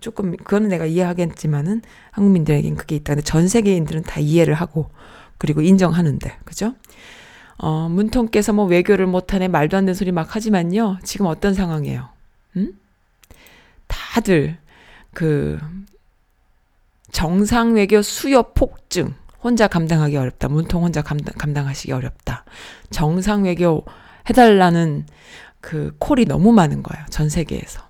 [0.00, 1.82] 조금, 그거는 내가 이해하겠지만은
[2.12, 3.14] 한국민들에겐 그게 있다.
[3.14, 4.90] 근데 전 세계인들은 다 이해를 하고,
[5.38, 6.38] 그리고 인정하는데.
[6.44, 6.74] 그죠?
[7.56, 10.98] 어, 문통께서 뭐 외교를 못하네, 말도 안 되는 소리 막 하지만요.
[11.02, 12.08] 지금 어떤 상황이에요?
[12.56, 12.72] 응?
[13.86, 14.58] 다들,
[15.12, 15.58] 그,
[17.12, 19.14] 정상 외교 수요 폭증.
[19.42, 20.48] 혼자 감당하기 어렵다.
[20.48, 22.44] 문통 혼자 감당, 감당하시기 어렵다.
[22.90, 23.84] 정상 외교
[24.28, 25.06] 해달라는
[25.60, 27.04] 그 콜이 너무 많은 거예요.
[27.10, 27.88] 전 세계에서.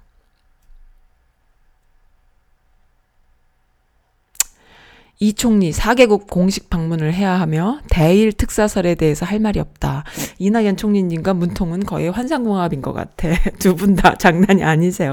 [5.23, 10.05] 이 총리 4개국 공식 방문을 해야 하며 대일 특사설에 대해서 할 말이 없다.
[10.39, 13.29] 이낙연 총리님과 문통은 거의 환상궁합인 것 같아.
[13.61, 15.13] 두 분 다 장난이 아니세요.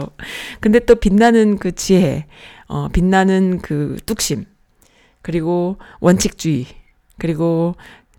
[0.61, 2.25] 근데 또 빛나는 그 지혜,
[2.67, 4.45] 어, 빛나는 그 뚝심,
[5.21, 6.67] 그리고 원칙주의,
[7.17, 7.75] 그리고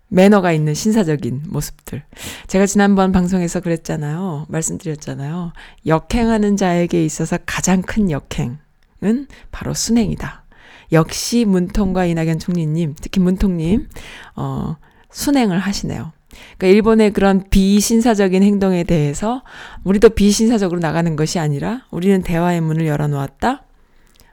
[0.09, 2.03] 매너가 있는 신사적인 모습들.
[2.47, 4.47] 제가 지난번 방송에서 그랬잖아요.
[4.49, 5.53] 말씀드렸잖아요.
[5.85, 10.45] 역행하는 자에게 있어서 가장 큰 역행은 바로 순행이다.
[10.91, 13.87] 역시 문통과 이낙연 총리님, 특히 문통님,
[14.35, 14.77] 어,
[15.11, 16.11] 순행을 하시네요.
[16.57, 19.43] 그러니까 일본의 그런 비신사적인 행동에 대해서
[19.83, 23.63] 우리도 비신사적으로 나가는 것이 아니라 우리는 대화의 문을 열어놓았다.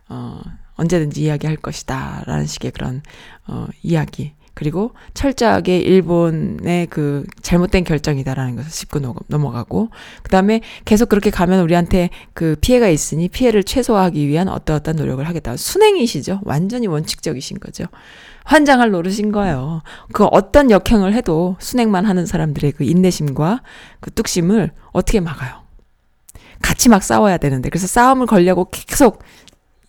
[0.09, 0.41] 어,
[0.75, 2.23] 언제든지 이야기할 것이다.
[2.27, 3.03] 라는 식의 그런,
[3.47, 4.33] 어, 이야기.
[4.55, 9.91] 그리고 철저하게 일본의 그 잘못된 결정이다라는 것을 짚고 넘어가고,
[10.23, 15.59] 그 다음에 계속 그렇게 가면 우리한테 그 피해가 있으니 피해를 최소화하기 위한 어떠어떤 노력을 하겠다.
[15.59, 16.41] 순행이시죠?
[16.45, 17.85] 완전히 원칙적이신 거죠.
[18.45, 19.83] 환장할 노릇인 거예요.
[20.13, 23.63] 그 어떤 역행을 해도 순행만 하는 사람들의 그 인내심과
[24.01, 25.67] 그 뚝심을 어떻게 막아요?
[26.63, 27.69] 같이 막 싸워야 되는데.
[27.69, 29.23] 그래서 싸움을 걸려고 계속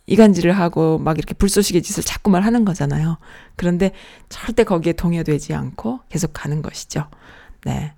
[0.08, 3.18] 이간질을 하고 막 이렇게 불쏘시개 짓을 자꾸만 하는 거잖아요.
[3.56, 3.92] 그런데
[4.28, 7.06] 절대 거기에 동요되지 않고 계속 가는 것이죠.
[7.64, 7.92] 네.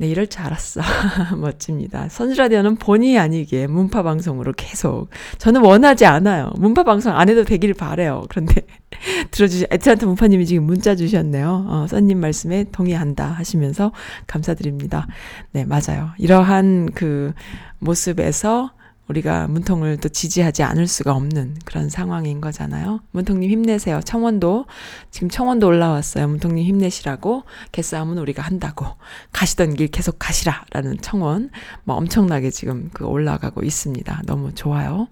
[0.00, 0.80] 네, 이럴 줄 알았어.
[1.36, 2.08] 멋집니다.
[2.08, 5.08] 선즈라디오는 본의 아니게 문파 방송으로 계속.
[5.36, 6.52] 저는 원하지 않아요.
[6.56, 8.24] 문파 방송 안 해도 되길 바래요.
[8.30, 8.62] 그런데
[9.30, 11.66] 들어주신, 에트란트 문파님이 지금 문자 주셨네요.
[11.68, 13.92] 어, 써님 말씀에 동의한다 하시면서
[14.26, 15.06] 감사드립니다.
[15.52, 16.12] 네, 맞아요.
[16.16, 17.34] 이러한 그
[17.78, 18.70] 모습에서
[19.10, 23.00] 우리가 문통을 또 지지하지 않을 수가 없는 그런 상황인 거잖아요.
[23.10, 24.00] 문통님 힘내세요.
[24.00, 24.66] 청원도
[25.10, 26.28] 지금 청원도 올라왔어요.
[26.28, 27.42] 문통님 힘내시라고
[27.72, 28.86] 개싸움은 우리가 한다고
[29.32, 31.50] 가시던 길 계속 가시라라는 청원
[31.84, 34.22] 뭐 엄청나게 지금 그 올라가고 있습니다.
[34.26, 35.08] 너무 좋아요.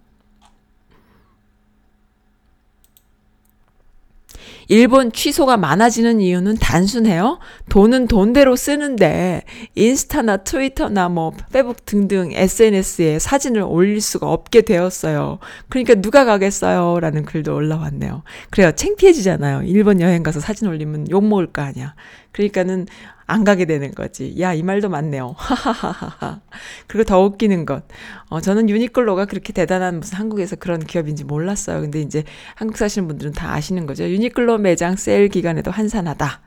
[4.69, 7.39] 일본 취소가 많아지는 이유는 단순해요.
[7.71, 9.43] 돈은 돈대로 쓰는데
[9.75, 15.39] 인스타나 트위터나 뭐 페북 등등 SNS에 사진을 올릴 수가 없게 되었어요.
[15.71, 17.01] 그러니까 누가 가겠어요?
[17.01, 18.23] 라는 글도 올라왔네요.
[18.51, 18.73] 그래요.
[18.73, 19.63] 창피해지잖아요.
[19.63, 21.95] 일본 여행 가서 사진 올리면 욕 먹을 거 아니야.
[22.33, 22.87] 그러니까는
[23.31, 24.35] 안 가게 되는 거지.
[24.41, 25.35] 야, 이 말도 맞네요.
[25.37, 26.41] 하하하하.
[26.87, 27.85] 그리고 더 웃기는 것.
[28.31, 31.83] 어, 저는 유니클로가 그렇게 대단한 무슨 한국에서 그런 기업인지 몰랐어요.
[31.83, 34.05] 근데 이제 한국 사시는 분들은 다 아시는 거죠.
[34.05, 36.41] 유니클로 매장 세일 기간에도 한산하다.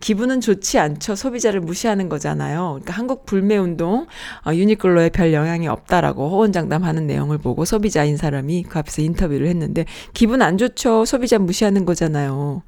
[0.00, 1.14] 기분은 좋지 않죠.
[1.14, 2.72] 소비자를 무시하는 거잖아요.
[2.72, 4.06] 그러니까 한국 불매 운동
[4.46, 10.42] 어, 유니클로에 별 영향이 없다라고 호언장담하는 내용을 보고 소비자인 사람이 그 앞에서 인터뷰를 했는데 기분
[10.42, 11.04] 안 좋죠.
[11.06, 12.62] 소비자 무시하는 거잖아요.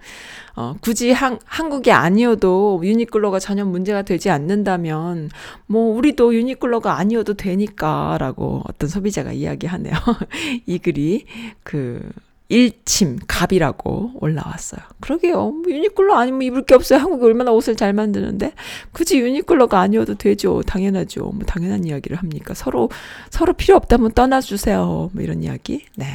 [0.57, 5.29] 어, 굳이 한, 한국이 아니어도 유니클로가 전혀 문제가 되지 않는다면,
[5.67, 9.93] 뭐, 우리도 유니클로가 아니어도 되니까, 라고 어떤 소비자가 이야기하네요.
[10.65, 11.27] 이 글이,
[11.63, 12.01] 그,
[12.49, 14.81] 일침, 갑이라고 올라왔어요.
[15.01, 15.51] 그러게요.
[15.51, 17.01] 뭐 유니클로 아니면 입을 게 없어요.
[17.01, 18.53] 한국이 얼마나 옷을 잘 만드는데.
[18.93, 20.63] 굳이 유니클로가 아니어도 되죠.
[20.63, 21.25] 당연하죠.
[21.25, 22.55] 뭐, 당연한 이야기를 합니까?
[22.55, 22.89] 서로,
[23.31, 25.11] 서로 필요 없다면 떠나주세요.
[25.13, 25.85] 뭐, 이런 이야기.
[25.97, 26.07] 네.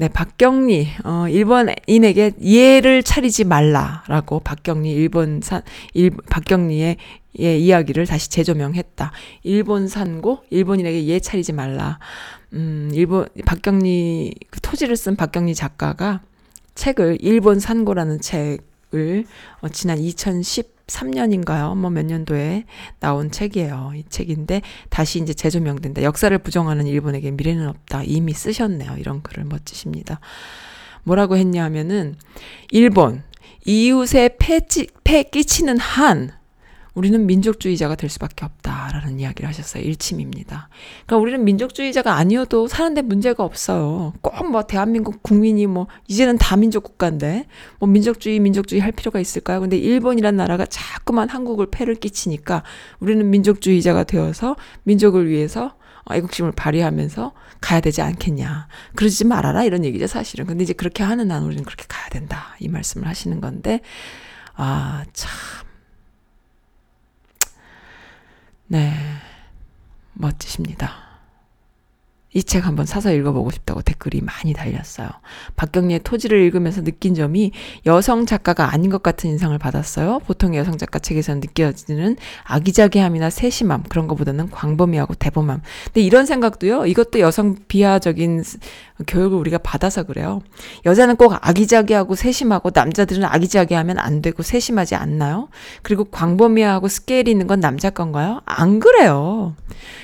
[0.00, 5.62] 네, 박경리, 어, 일본인에게 예를 차리지 말라라고 박경리 일본산,
[5.92, 6.96] 일, 박경리의
[7.40, 9.12] 예, 이야기를 다시 재조명했다.
[9.42, 11.98] 일본 산고, 일본인에게 예 차리지 말라.
[12.54, 16.22] 음, 일본, 박경리, 그 토지를 쓴 박경리 작가가
[16.74, 19.24] 책을, 일본 산고라는 책을,
[19.60, 21.76] 어, 지난 2013년인가요?
[21.76, 22.64] 뭐 몇 년도에
[23.00, 23.92] 나온 책이에요.
[23.96, 26.02] 이 책인데, 다시 이제 재조명된다.
[26.02, 28.04] 역사를 부정하는 일본에게 미래는 없다.
[28.04, 28.96] 이미 쓰셨네요.
[28.98, 30.20] 이런 글을 멋지십니다.
[31.04, 32.16] 뭐라고 했냐 하면은,
[32.70, 33.22] 일본,
[33.66, 34.60] 이웃에 패,
[35.04, 36.30] 패 끼치는 한,
[36.98, 39.84] 우리는 민족주의자가 될 수밖에 없다라는 이야기를 하셨어요.
[39.84, 40.68] 일침입니다.
[41.06, 44.12] 그러니까 우리는 민족주의자가 아니어도 사는데 문제가 없어요.
[44.20, 47.46] 꼭 뭐 대한민국 국민이 뭐 이제는 다 민족 국가인데
[47.78, 49.60] 뭐 민족주의 민족주의 할 필요가 있을까요?
[49.60, 52.62] 근데 일본이란 나라가 자꾸만 한국을 폐를 끼치니까
[52.98, 55.74] 우리는 민족주의자가 되어서 민족을 위해서
[56.10, 58.68] 애국심을 발휘하면서 가야 되지 않겠냐.
[58.96, 60.46] 그러지 말아라 이런 얘기죠 사실은.
[60.46, 63.80] 근데 이제 그렇게 하는 한 우리는 그렇게 가야 된다 이 말씀을 하시는 건데
[64.54, 65.67] 아 참.
[68.68, 68.92] 네.
[70.12, 71.07] 멋지십니다.
[72.34, 75.08] 이 책 한번 사서 읽어보고 싶다고 댓글이 많이 달렸어요.
[75.56, 77.52] 박경리의 토지를 읽으면서 느낀 점이
[77.86, 80.20] 여성 작가가 아닌 것 같은 인상을 받았어요.
[80.26, 85.62] 보통 여성 작가 책에서는 느껴지는 아기자기함이나 세심함 그런 것보다는 광범위하고 대범함.
[85.84, 86.86] 근데 이런 생각도요.
[86.86, 88.44] 이것도 여성 비하적인
[89.06, 90.42] 교육을 우리가 받아서 그래요.
[90.84, 95.48] 여자는 꼭 아기자기하고 세심하고 남자들은 아기자기하면 안 되고 세심하지 않나요?
[95.82, 98.42] 그리고 광범위하고 스케일이 있는 건 남자 건가요?
[98.44, 99.54] 안 그래요.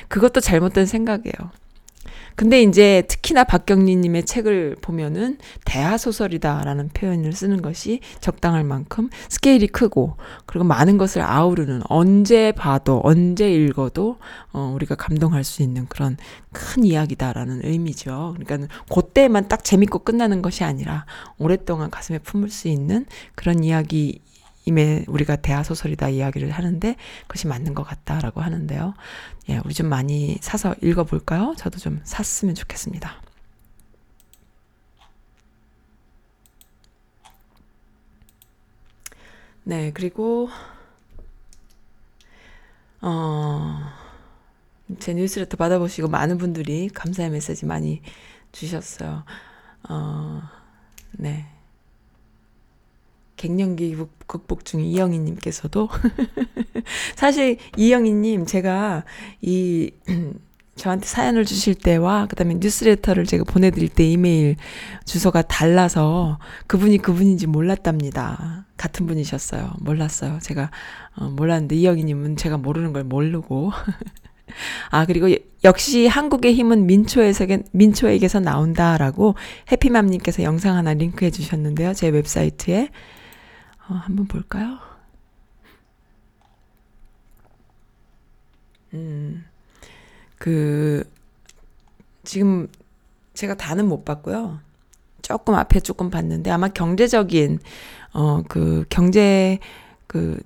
[0.08, 1.63] 그것도 잘못된 생각이에요.
[2.36, 10.16] 근데 이제 특히나 박경리님의 책을 보면은 대하 소설이다라는 표현을 쓰는 것이 적당할 만큼 스케일이 크고
[10.46, 14.18] 그리고 많은 것을 아우르는 언제 봐도 언제 읽어도
[14.52, 16.16] 어, 우리가 감동할 수 있는 그런
[16.52, 18.36] 큰 이야기다라는 의미죠.
[18.38, 21.06] 그러니까 그때만 딱 재밌고 끝나는 것이 아니라
[21.38, 24.20] 오랫동안 가슴에 품을 수 있는 그런 이야기
[24.64, 28.94] 임에 우리가 대하소설이다 이야기를 하는데 그것이 맞는 것 같다라고 하는데요.
[29.50, 31.54] 예, 우리 좀 많이 사서 읽어볼까요?
[31.56, 33.22] 저도 좀 샀으면 좋겠습니다.
[39.66, 40.50] 네, 그리고,
[43.00, 43.80] 어,
[44.98, 48.02] 제 뉴스레터 받아보시고 많은 분들이 감사의 메시지 많이
[48.52, 49.24] 주셨어요.
[49.88, 50.42] 어,
[51.12, 51.53] 네.
[53.44, 55.90] 갱년기 극복 중 이영희님께서도
[57.14, 59.04] 사실 이영희님 제가
[59.42, 59.90] 이
[60.76, 64.56] 저한테 사연을 주실 때와 그다음에 뉴스레터를 제가 보내드릴 때 이메일
[65.04, 68.66] 주소가 달라서 그분이 그분인지 몰랐답니다.
[68.76, 69.74] 같은 분이셨어요.
[69.80, 70.38] 몰랐어요.
[70.42, 70.70] 제가
[71.16, 73.70] 어, 몰랐는데 이영희님은 제가 모르는 걸 모르고
[74.90, 75.28] 아, 그리고
[75.62, 79.34] 역시 한국의 힘은 민초에서, 민초에게서 나온다라고
[79.70, 81.92] 해피맘님께서 영상 하나 링크해 주셨는데요.
[81.92, 82.88] 제 웹사이트에.
[83.88, 84.78] 어, 한번 볼까요?
[88.94, 89.44] 음,
[90.38, 91.04] 그,
[92.22, 92.68] 지금
[93.34, 94.60] 제가 다는 못 봤고요.
[95.20, 97.58] 조금 앞에 조금 봤는데 아마 경제적인,
[98.12, 99.58] 어, 그 경제
[100.06, 100.40] 그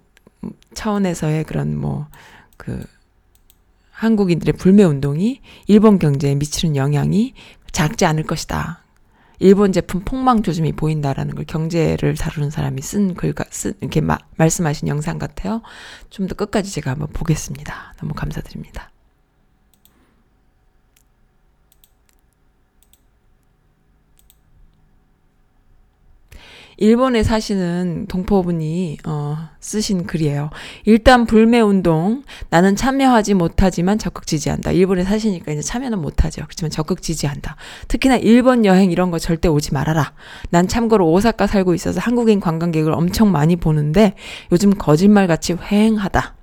[0.74, 2.06] 차원에서의 그런 뭐,
[2.56, 2.84] 그,
[3.90, 7.34] 한국인들의 불매 운동이 일본 경제에 미치는 영향이
[7.72, 8.82] 작지 않을 것이다.
[9.38, 14.88] 일본 제품 폭망 조짐이 보인다라는 걸 경제를 다루는 사람이 쓴 글과 쓴 이렇게 마, 말씀하신
[14.88, 15.62] 영상 같아요.
[16.10, 17.94] 좀 더 끝까지 제가 한번 보겠습니다.
[18.00, 18.90] 너무 감사드립니다.
[26.78, 30.50] 일본에 사시는 동포분이 어, 쓰신 글이에요.
[30.84, 34.70] 일단 불매 운동 나는 참여하지 못하지만 적극 지지한다.
[34.70, 36.42] 일본에 사시니까 이제 참여는 못하죠.
[36.44, 37.56] 그렇지만 적극 지지한다.
[37.88, 40.12] 특히나 일본 여행 이런 거 절대 오지 말아라.
[40.50, 44.14] 난 참고로 오사카 살고 있어서 한국인 관광객을 엄청 많이 보는데
[44.52, 46.37] 요즘 거짓말같이 휑하다.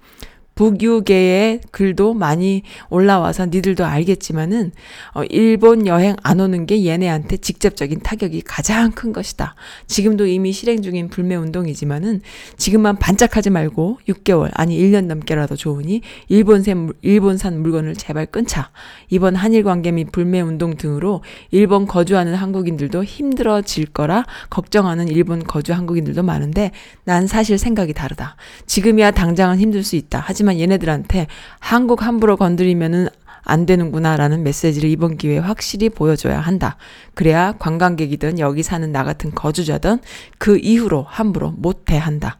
[0.55, 4.71] 북유계의 글도 많이 올라와서 니들도 알겠지만은
[5.13, 9.55] 어, 일본 여행 안 오는 게 얘네한테 직접적인 타격이 가장 큰 것이다.
[9.87, 12.21] 지금도 이미 실행 중인 불매 운동이지만은
[12.57, 18.71] 지금만 반짝하지 말고 6개월 아니 1년 넘게라도 좋으니 일본산 일본산 물건을 제발 끊자.
[19.09, 25.73] 이번 한일 관계 및 불매 운동 등으로 일본 거주하는 한국인들도 힘들어질 거라 걱정하는 일본 거주
[25.73, 26.71] 한국인들도 많은데
[27.03, 28.37] 난 사실 생각이 다르다.
[28.67, 30.23] 지금이야 당장은 힘들 수 있다.
[30.25, 31.25] 하지만 하지만 얘네들한테
[31.59, 33.07] 한국 함부로 건드리면은
[33.41, 36.77] 안 되는구나라는 메시지를 이번 기회에 확실히 보여줘야 한다.
[37.15, 39.99] 그래야 관광객이든 여기 사는 나 같은 거주자든
[40.37, 42.37] 그 이후로 함부로 못해 한다.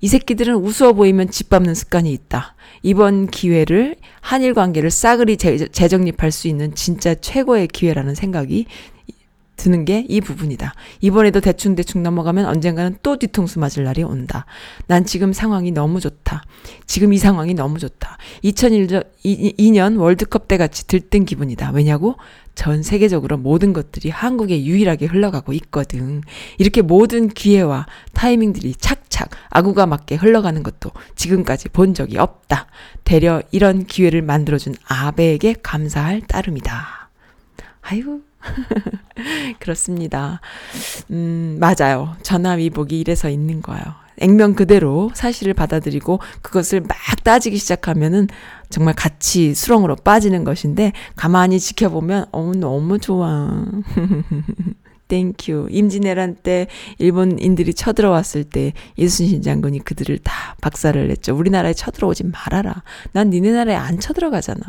[0.00, 2.54] 이 새끼들은 우스워 보이면 짓밟는 습관이 있다.
[2.82, 8.66] 이번 기회를 한일 관계를 싸그리 재 정립할 수 있는 진짜 최고의 기회라는 생각이
[9.58, 10.72] 드는 게 이 부분이다.
[11.00, 14.46] 이번에도 대충대충 넘어가면 언젠가는 또 뒤통수 맞을 날이 온다.
[14.86, 16.42] 난 지금 상황이 너무 좋다.
[16.86, 18.16] 지금 이 상황이 너무 좋다.
[18.44, 21.72] 2002년 월드컵 때 같이 들뜬 기분이다.
[21.72, 22.16] 왜냐고?
[22.54, 26.22] 전 세계적으로 모든 것들이 한국에 유일하게 흘러가고 있거든.
[26.58, 32.66] 이렇게 모든 기회와 타이밍들이 착착 아구가 맞게 흘러가는 것도 지금까지 본 적이 없다.
[33.04, 37.10] 되려 이런 기회를 만들어준 아베에게 감사할 따름이다.
[37.82, 38.27] 아이고.
[39.60, 40.40] 그렇습니다.
[41.10, 42.16] 음, 맞아요.
[42.22, 43.84] 전화위복이 이래서 있는 거예요.
[44.20, 48.26] 액면 그대로 사실을 받아들이고 그것을 막 따지기 시작하면은
[48.68, 53.64] 정말 같이 수렁으로 빠지는 것인데 가만히 지켜보면 어우 너무 좋아.
[55.08, 55.68] Thank you.
[55.70, 56.66] 임진왜란 때
[56.98, 61.34] 일본인들이 쳐들어왔을 때 이순신 장군이 그들을 다 박살을 냈죠.
[61.34, 62.82] 우리나라에 쳐들어오지 말아라.
[63.12, 64.60] 난 니네 나라에 안 쳐들어가잖아.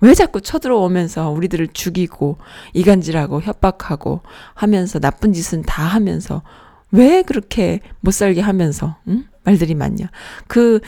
[0.00, 2.38] 왜 자꾸 쳐들어오면서 우리들을 죽이고
[2.74, 4.20] 이간질하고 협박하고
[4.54, 6.42] 하면서 나쁜 짓은 다 하면서
[6.90, 9.24] 왜 그렇게 못 살게 하면서 응?
[9.44, 10.10] 말들이 많냐.
[10.46, 10.80] 그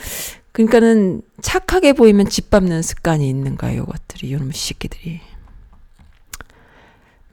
[0.55, 4.31] 그러니까는 착하게 보이면 집 밟는 습관이 있는 거예요, 이것들이.
[4.31, 5.19] 요놈 새끼들이.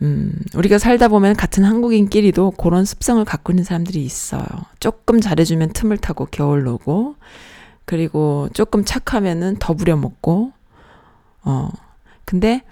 [0.02, 4.44] 음, 우리가 살다 보면 같은 한국인끼리도 그런 습성을 갖고 있는 사람들이 있어요.
[4.80, 7.14] 조금 잘해주면 틈을 타고 겨울 노고,
[7.84, 10.52] 그리고 조금 착하면은 더 부려 먹고,
[11.44, 11.68] 어.
[12.24, 12.62] 근데,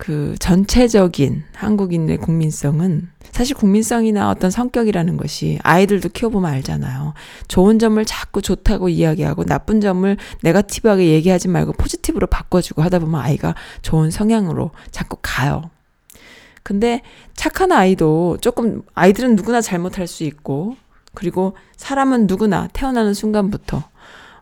[0.00, 7.12] 그 전체적인 한국인의 국민성은 사실 국민성이나 어떤 성격이라는 것이 아이들도 키워보면 알잖아요.
[7.48, 13.54] 좋은 점을 자꾸 좋다고 이야기하고 나쁜 점을 네가티브하게 얘기하지 말고 포지티브로 바꿔주고 하다 보면 아이가
[13.82, 15.70] 좋은 성향으로 자꾸 가요.
[16.62, 17.02] 근데
[17.34, 20.76] 착한 아이도 조금 아이들은 누구나 잘못할 수 있고
[21.14, 23.84] 그리고 사람은 누구나 태어나는 순간부터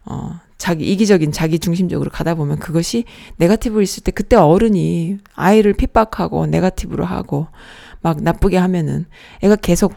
[0.04, 3.04] 어 자기 이기적인 자기 중심적으로 가다 보면 그것이
[3.36, 7.46] 네가티브로 있을 때 그때 어른이 아이를 핍박하고 네가티브로 하고
[8.02, 9.06] 막 나쁘게 하면은
[9.42, 9.94] 애가 계속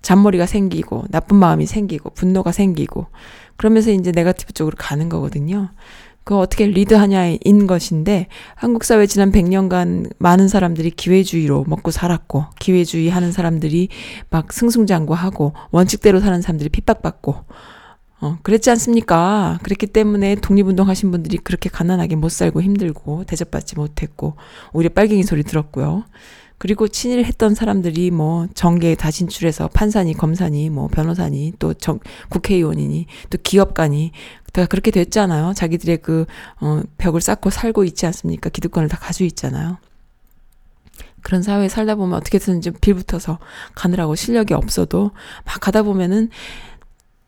[0.00, 3.06] 잔머리가 생기고 나쁜 마음이 생기고 분노가 생기고
[3.56, 5.70] 그러면서 이제 네가티브 쪽으로 가는 거거든요.
[6.22, 13.32] 그 어떻게 리드하냐인 것인데 한국 사회 지난 100년간 많은 사람들이 기회주의로 먹고 살았고 기회주의 하는
[13.32, 13.88] 사람들이
[14.28, 17.34] 막 승승장구하고 원칙대로 사는 사람들이 핍박받고
[18.20, 19.58] 어, 그랬지 않습니까?
[19.62, 24.34] 그랬기 때문에 독립운동 하신 분들이 그렇게 가난하게 못 살고 힘들고 대접받지 못했고,
[24.72, 26.04] 오히려 빨갱이 소리 들었고요.
[26.58, 32.00] 그리고 친일했던 사람들이 뭐 정계에 다 진출해서 판사니, 검사니, 뭐 변호사니, 또 정,
[32.30, 34.10] 국회의원이니, 또 기업가니,
[34.52, 35.52] 다 그렇게 됐잖아요.
[35.54, 36.26] 자기들의 그,
[36.60, 38.50] 어, 벽을 쌓고 살고 있지 않습니까?
[38.50, 39.78] 기득권을 다 가지고 있잖아요.
[41.22, 43.38] 그런 사회에 살다 보면 어떻게든지 빌붙어서
[43.74, 45.10] 가느라고 실력이 없어도
[45.44, 46.30] 막 가다 보면은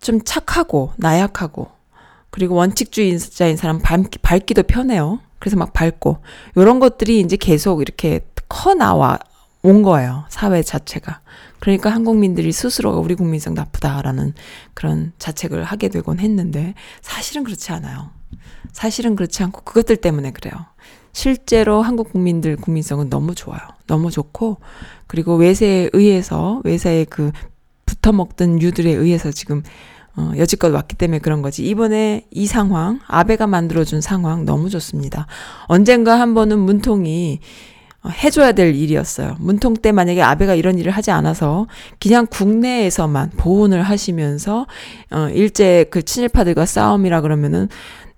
[0.01, 1.71] 좀 착하고 나약하고
[2.31, 5.21] 그리고 원칙주의자인 사람 밟기, 밟기도 편해요.
[5.39, 6.19] 그래서 막 밟고
[6.57, 9.19] 요런 것들이 이제 계속 이렇게 커 나와
[9.63, 10.25] 온 거예요.
[10.29, 11.21] 사회 자체가.
[11.59, 14.35] 그러니까 한국민들이 스스로가 우리 국민성 나쁘다라는
[14.75, 18.11] 그런 자책을 하게 되곤 했는데 사실은 그렇지 않아요.
[18.73, 20.55] 사실은 그렇지 않고 그것들 때문에 그래요.
[21.13, 23.61] 실제로 한국 국민들 국민성은 너무 좋아요.
[23.87, 24.59] 너무 좋고
[25.07, 27.33] 그리고 외세에 의해서 외세의 그
[27.85, 29.63] 붙어먹던 유들에 의해서 지금
[30.17, 31.67] 어, 여지껏 왔기 때문에 그런 거지.
[31.67, 35.27] 이번에 이 상황, 아베가 만들어준 상황 너무 좋습니다.
[35.67, 37.41] 언젠가 한 번은 문통이
[38.03, 39.37] 어, 해줘야 될 일이었어요.
[39.39, 41.67] 문통 때 만약에 아베가 이런 일을 하지 않아서
[42.01, 44.67] 그냥 국내에서만 보훈을 하시면서
[45.11, 47.69] 어, 일제 그 친일파들과 싸움이라 그러면은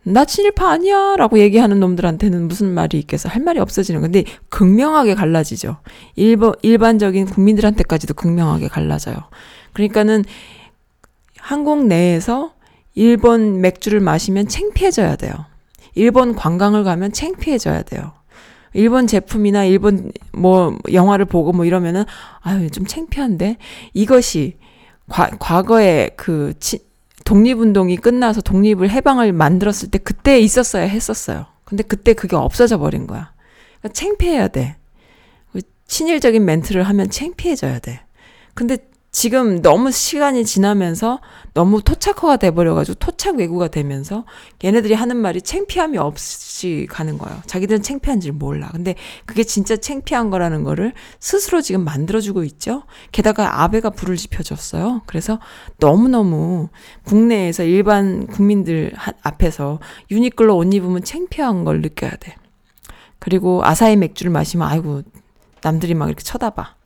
[0.05, 5.77] 나 친일파 아니야 라고 얘기하는 놈들한테는 무슨 말이 있겠어 할 말이 없어지는 건데 극명하게 갈라지죠
[6.17, 9.15] 일반, 일반적인 국민들한테까지도 극명하게 갈라져요
[9.73, 10.25] 그러니까는
[11.43, 12.55] 한국 내에서
[12.95, 15.33] 일본 맥주를 마시면 창피해져야 돼요.
[15.97, 18.13] 일본 관광을 가면 창피해져야 돼요.
[18.75, 22.05] 일본 제품이나 일본 뭐 영화를 보고 뭐 이러면은
[22.43, 23.57] 아유 좀 창피한데
[23.93, 24.57] 이것이
[25.09, 26.79] 과, 과거에 그 치,
[27.25, 31.47] 독립운동이 끝나서 독립을 해방을 만들었을 때 그때 있었어야 했었어요.
[31.65, 33.33] 근데 그때 그게 없어져 버린 거야.
[33.81, 34.77] 그러니까 창피해야 돼.
[35.89, 38.01] 친일적인 멘트를 하면 창피해져야 돼.
[38.55, 38.79] 근데
[39.15, 41.21] 지금 너무 시간이 지나면서
[41.53, 44.25] 너무 토착화가 돼버려가지고 토착 외구가 되면서
[44.65, 47.43] 얘네들이 하는 말이 창피함이 없이 가는 거예요.
[47.45, 48.71] 자기들은 창피한지를 몰라.
[48.73, 48.95] 근데
[49.27, 52.85] 그게 진짜 창피한 거라는 거를 스스로 지금 만들어주고 있죠.
[53.13, 55.03] 게다가 아베가 불을 지펴줬어요.
[55.05, 55.39] 그래서
[55.77, 56.71] 너무너무
[57.05, 58.93] 국내에서 일반 국민들
[59.23, 59.79] 앞에서
[60.11, 62.35] 유니클로 옷 입으면 창피한 걸 느껴야 돼.
[63.19, 65.03] 그리고 아사히 맥주를 마시면 아이고
[65.61, 66.77] 남들이 막 이렇게 쳐다봐.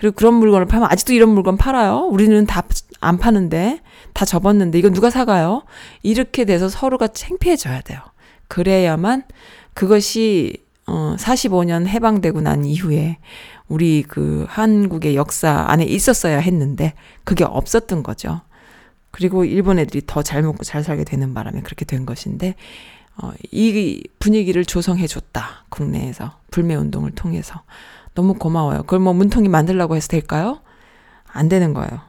[0.00, 2.08] 그리고 그런 물건을 팔면 아직도 이런 물건 팔아요.
[2.10, 2.62] 우리는 다
[3.00, 3.80] 안 파는데
[4.12, 5.62] 다 접었는데 이거 누가 사가요?
[6.02, 8.00] 이렇게 돼서 서로가 창피해져야 돼요.
[8.48, 9.24] 그래야만
[9.74, 13.18] 그것이 어, 45년 해방되고 난 이후에
[13.68, 16.94] 우리 그 한국의 역사 안에 있었어야 했는데
[17.24, 18.40] 그게 없었던 거죠.
[19.12, 22.54] 그리고 일본 애들이 더 잘 먹고 잘 살게 되는 바람에 그렇게 된 것인데
[23.16, 25.64] 어, 이 분위기를 조성해 줬다.
[25.68, 27.62] 국내에서 불매 운동을 통해서
[28.14, 28.82] 너무 고마워요.
[28.82, 30.60] 그걸 뭐 문통이 만들라고 해서 될까요?
[31.26, 32.00] 안 되는 거예요.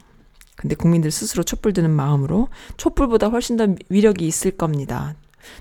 [0.55, 2.47] 근데 국민들 스스로 촛불 드는 마음으로
[2.77, 5.15] 촛불보다 훨씬 더 위력이 있을 겁니다.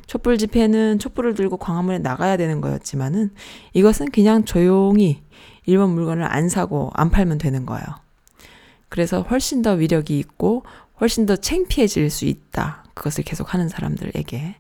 [0.07, 3.31] 촛불 집회는 촛불을 들고 광화문에 나가야 되는 거였지만은
[3.73, 5.23] 이것은 그냥 조용히
[5.65, 7.87] 일본 물건을 안 사고 안 팔면 되는 거예요.
[8.89, 10.65] 그래서 훨씬 더 위력이 있고
[11.01, 12.85] 훨씬 더 창피해질 수 있다.
[12.95, 14.57] 그것을 계속 하는 사람들에게.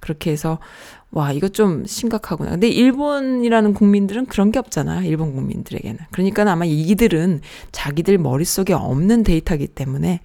[0.00, 0.58] 그렇게 해서
[1.10, 2.50] 와 이거 좀 심각하구나.
[2.50, 5.08] 근데 일본이라는 국민들은 그런 게 없잖아요.
[5.08, 5.98] 일본 국민들에게는.
[6.10, 7.40] 그러니까 아마 이들은
[7.72, 10.20] 자기들 머릿속에 없는 데이터이기 때문에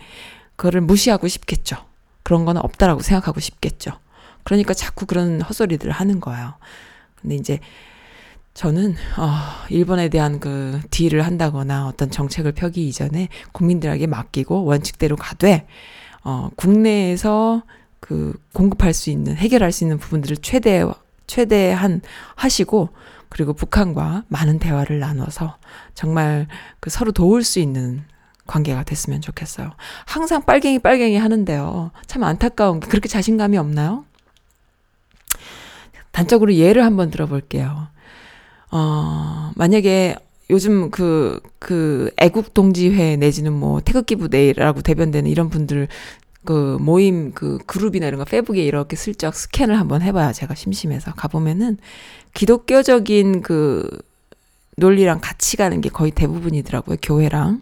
[0.56, 1.78] 그거를 무시하고 싶겠죠.
[2.24, 3.92] 그런 거는 없다라고 생각하고 싶겠죠.
[4.44, 6.56] 그러니까 자꾸 그런 헛소리들을 하는 거예요.
[7.22, 7.60] 근데 이제
[8.54, 9.30] 저는 어,
[9.70, 15.66] 일본에 대한 그 딜을 한다거나 어떤 정책을 펴기 이전에 국민들에게 맡기고 원칙대로 가되
[16.24, 17.64] 어, 국내에서
[18.04, 20.84] 그 공급할 수 있는 해결할 수 있는 부분들을 최대
[21.26, 22.02] 최대한
[22.36, 22.90] 하시고
[23.30, 25.56] 그리고 북한과 많은 대화를 나눠서
[25.94, 26.48] 정말
[26.82, 28.04] 그 서로 도울 수 있는
[28.46, 29.72] 관계가 됐으면 좋겠어요.
[30.06, 31.92] 항상 빨갱이 빨갱이 하는데요.
[32.06, 34.04] 참 안타까운 게 그렇게 자신감이 없나요?
[36.12, 37.88] 단적으로 예를 한번 들어볼게요.
[38.70, 40.18] 어, 만약에
[40.50, 45.88] 요즘 그, 그, 애국동지회 내지는 뭐, 태극기 부대라고 대변되는 이런 분들
[46.46, 51.78] 그 모임 그 그룹이나 이런 거 페북에 이렇게 슬쩍 스캔을 한번 해봐야 제가 심심해서 가보면은
[52.34, 53.88] 기독교적인 그
[54.78, 56.98] 논리랑 같이 가는 게 거의 대부분이더라고요.
[57.02, 57.62] 교회랑.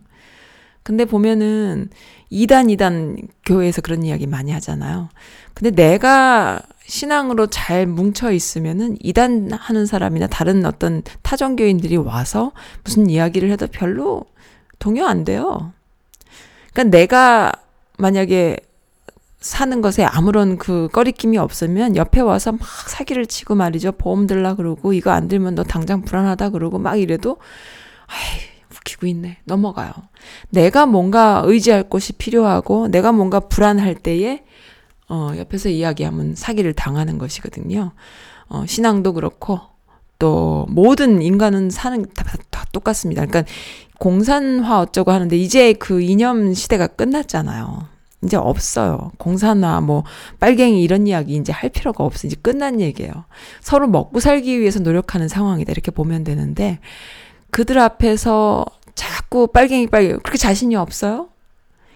[0.83, 1.89] 근데 보면은
[2.29, 5.09] 이단이단 교회에서 그런 이야기 많이 하잖아요.
[5.53, 12.51] 근데 내가 신앙으로 잘 뭉쳐 있으면은 이단 하는 사람이나 다른 어떤 타종교인들이 와서
[12.83, 14.25] 무슨 이야기를 해도 별로
[14.79, 15.73] 동요 안 돼요.
[16.73, 17.51] 그러니까 내가
[17.97, 18.57] 만약에
[19.41, 23.91] 사는 것에 아무런 그 꺼리낌이 없으면 옆에 와서 막 사기를 치고 말이죠.
[23.93, 27.37] 보험 들라 그러고 이거 안 들면 너 당장 불안하다 그러고 막 이래도
[28.05, 28.39] 아이
[28.71, 29.39] 웃기고 있네.
[29.45, 29.91] 넘어가요.
[30.49, 34.43] 내가 뭔가 의지할 곳이 필요하고 내가 뭔가 불안할 때에
[35.09, 37.93] 어 옆에서 이야기하면 사기를 당하는 것이거든요.
[38.47, 39.59] 어 신앙도 그렇고
[40.19, 43.25] 또 모든 인간은 사는 다, 다 똑같습니다.
[43.25, 43.51] 그러니까
[43.97, 48.00] 공산화 어쩌고 하는데 이제 그 이념 시대가 끝났잖아요.
[48.23, 49.11] 이제 없어요.
[49.17, 50.03] 공산화, 뭐,
[50.39, 52.27] 빨갱이 이런 이야기 이제 할 필요가 없어.
[52.27, 53.11] 이제 끝난 얘기예요.
[53.61, 55.71] 서로 먹고 살기 위해서 노력하는 상황이다.
[55.71, 56.79] 이렇게 보면 되는데,
[57.49, 61.29] 그들 앞에서 자꾸 빨갱이, 빨갱이, 그렇게 자신이 없어요?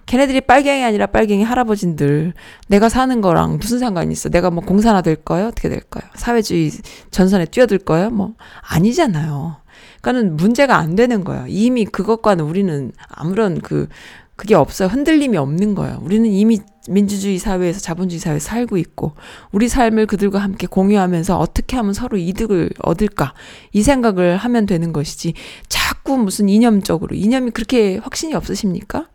[0.08, 2.34] 걔네들이 빨갱이 아니라 빨갱이 할아버진들,
[2.68, 4.30] 내가 사는 거랑 무슨 상관이 있어?
[4.30, 5.48] 내가 뭐 공산화 될 거예요?
[5.48, 6.10] 어떻게 될 거예요?
[6.16, 6.72] 사회주의
[7.12, 8.10] 전선에 뛰어들 거예요?
[8.10, 9.58] 뭐, 아니잖아요.
[10.02, 11.46] 그러니까는 문제가 안 되는 거예요.
[11.48, 13.88] 이미 그것과는 우리는 아무런 그,
[14.36, 14.90] 그게 없어요.
[14.90, 16.00] 흔들림이 없는 거예요.
[16.02, 19.14] 우리는 이미 민주주의 사회에서 자본주의 사회에서 살고 있고
[19.52, 23.34] 우리 삶을 그들과 함께 공유하면서 어떻게 하면 서로 이득을 얻을까
[23.72, 25.34] 이 생각을 하면 되는 것이지
[25.68, 29.08] 자꾸 무슨 이념적으로 이념이 그렇게 확신이 없으십니까?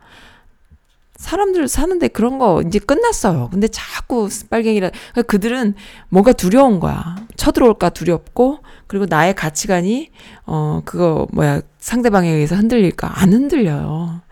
[1.16, 3.50] 사람들 사는데 그런 거 이제 끝났어요.
[3.52, 5.74] 근데 자꾸 빨갱이라 그러니까 그들은
[6.08, 7.16] 뭔가 두려운 거야.
[7.36, 10.10] 쳐들어올까 두렵고 그리고 나의 가치관이
[10.46, 14.22] 어 그거 뭐야 상대방에 의해서 흔들릴까 안 흔들려요.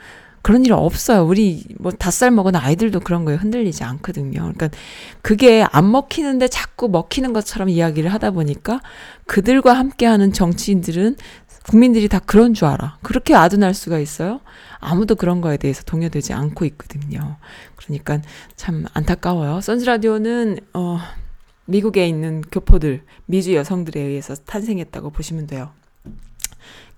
[0.42, 1.24] 그런 일 없어요.
[1.24, 4.40] 우리 뭐 닷살 먹은 아이들도 그런 거에 흔들리지 않거든요.
[4.40, 4.70] 그러니까
[5.22, 8.80] 그게 안 먹히는데 자꾸 먹히는 것처럼 이야기를 하다 보니까
[9.26, 11.16] 그들과 함께하는 정치인들은
[11.68, 12.96] 국민들이 다 그런 줄 알아.
[13.02, 14.40] 그렇게 아둔할 수가 있어요?
[14.78, 17.36] 아무도 그런 거에 대해서 동요되지 않고 있거든요.
[17.76, 18.20] 그러니까
[18.56, 19.60] 참 안타까워요.
[19.60, 20.98] 선즈라디오는, 어,
[21.66, 25.70] 미국에 있는 교포들, 미주 여성들에 의해서 탄생했다고 보시면 돼요.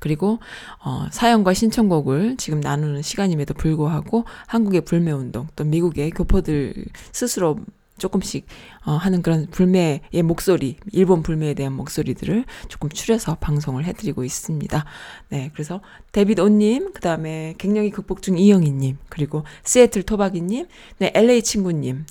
[0.00, 0.40] 그리고
[0.84, 6.74] 어, 사연과 신청곡을 지금 나누는 시간임에도 불구하고 한국의 불매 운동 또 미국의 교포들
[7.12, 7.60] 스스로
[8.00, 8.46] 조금씩
[8.86, 14.84] 어, 하는 그런 불매의 목소리, 일본 불매에 대한 목소리들을 조금 추려서 방송을 해드리고 있습니다.
[15.28, 15.80] 네, 그래서
[16.10, 20.66] 데빗 온님, 그 다음에 갱년기 극복 중 이영희님, 그리고 시애틀 토박이님,
[20.98, 22.06] 네, LA 친구님,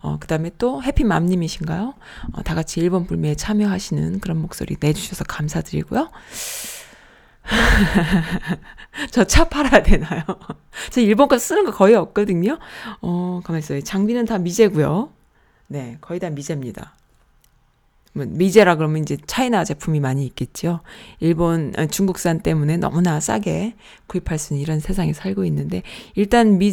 [0.00, 1.94] 어, 그 다음에 또 해피맘님이신가요?
[2.32, 6.10] 어, 다 같이 일본 불매에 참여하시는 그런 목소리 내주셔서 감사드리고요.
[9.10, 10.22] 저 차 팔아야 되나요?
[10.90, 12.58] 저 일본 거 쓰는 거 거의 없거든요.
[13.02, 13.80] 어, 가만 있어요.
[13.82, 15.10] 장비는 다 미제고요.
[15.68, 16.94] 네, 거의 다 미제입니다.
[18.16, 20.80] 뭐 미제라 그러면 이제 차이나 제품이 많이 있겠죠.
[21.18, 23.74] 일본 아, 중국산 때문에 너무나 싸게
[24.06, 25.82] 구입할 수 있는 이런 세상에 살고 있는데
[26.14, 26.72] 일단 미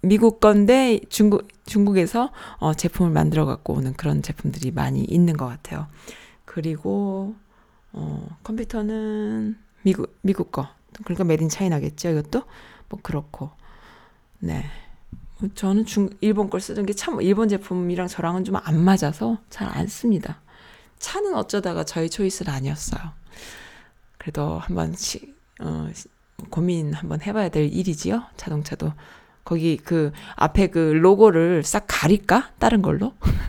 [0.00, 5.86] 미국 건데 중국 중국에서 어 제품을 만들어 갖고 오는 그런 제품들이 많이 있는 것 같아요.
[6.46, 7.34] 그리고
[7.92, 10.68] 어, 컴퓨터는 미국 미국 거.
[11.04, 12.10] 그러니까 메딘 차이나겠죠.
[12.10, 12.42] 이것도
[12.88, 13.50] 뭐 그렇고.
[14.40, 14.64] 네.
[15.38, 19.86] 뭐 저는 중 일본 걸 쓰던 게참 일본 제품이랑 저랑은 좀 안 맞아서 잘 안
[19.86, 20.40] 씁니다.
[20.98, 23.00] 차는 어쩌다가 저의 초이스는 아니었어요.
[24.18, 26.08] 그래도 한번 시, 어, 시-
[26.50, 28.22] 고민 한번 해봐야 될 일이지요.
[28.36, 28.92] 자동차도
[29.44, 32.52] 거기 그 앞에 그 로고를 싹 가릴까?
[32.58, 33.12] 다른 걸로?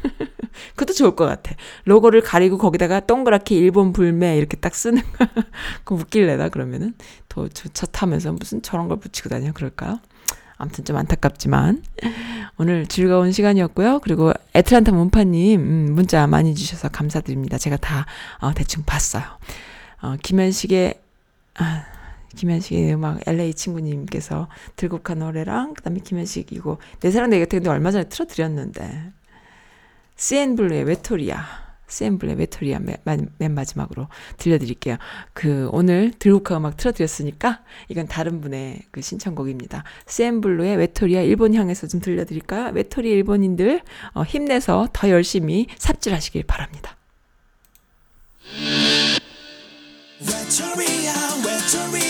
[0.76, 1.56] 그것도 좋을 것 같아.
[1.86, 5.26] 로고를 가리고 거기다가 동그랗게 일본 불매 이렇게 딱 쓰는 거.
[5.84, 6.94] 그 웃길래나 그러면은
[7.30, 10.00] 더 차 타면서 무슨 저런 걸 붙이고 다녀 그럴까요?
[10.58, 11.84] 아무튼 좀 안타깝지만
[12.58, 14.00] 오늘 즐거운 시간이었고요.
[14.00, 17.58] 그리고 애틀란타 문파님 음, 문자 많이 주셔서 감사드립니다.
[17.58, 18.06] 제가 다
[18.40, 19.24] 어, 대충 봤어요.
[20.02, 20.94] 어, 김현식의
[21.56, 21.84] 아,
[22.38, 24.48] 김현식의 음악 LA 친구님께서
[24.78, 29.12] 들국화 노래랑 그다음에 김현식 이거 내 사랑 내 곁에 근데 얼마 전에 틀어드렸는데
[30.16, 31.66] CN 블루의 외톨이야.
[31.88, 34.08] CN 블루의 외톨이야 맨, 맨, 맨 마지막으로
[34.38, 34.98] 들려드릴게요.
[35.34, 39.84] 그 오늘 들국화 음악 틀어드렸으니까 이건 다른 분의 그 신청곡입니다.
[40.08, 42.72] CN 블루의 외톨이야 일본 향에서 좀 들려드릴까요?
[42.74, 43.82] 외톨이 일본인들
[44.14, 46.98] 어, 힘내서 더 열심히 삽질하시길 바랍니다.
[50.22, 51.14] 외톨이야
[51.46, 52.05] 외톨이야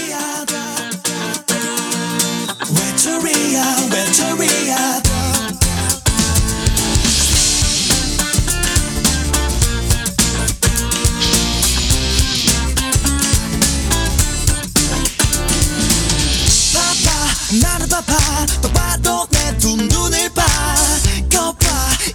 [17.61, 18.15] 나는 바빠.
[18.61, 20.43] 또 봐도 내 두 눈을 봐.
[21.31, 21.67] 거봐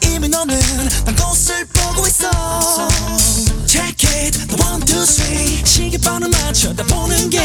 [0.06, 0.58] 이미 너는
[1.04, 2.28] 난 꽃을 보고 있어.
[3.66, 5.62] Check it one two three.
[5.64, 7.40] 시계번호만 쳐다보는 게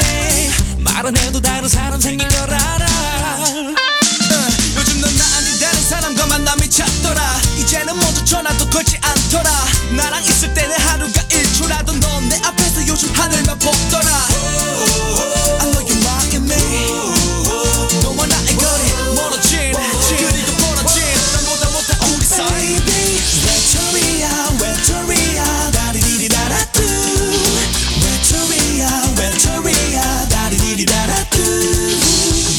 [0.80, 2.86] 말 안 해도 다른 사람 생긴 걸 알아.
[2.86, 3.66] 어,
[4.78, 7.42] 요즘 넌 나 아닌 다른 사람과 만남이 잦더라.
[7.58, 9.50] 이제는 모두 전화도 걸지 않더라.
[9.98, 14.28] 나랑 있을 때는 하루가 일초라도 넌 내 앞에서 요즘 하늘만 보더라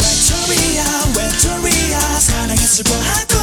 [0.01, 0.85] 외톨이야
[1.17, 3.36] 외톨이야 사랑에 슬퍼하고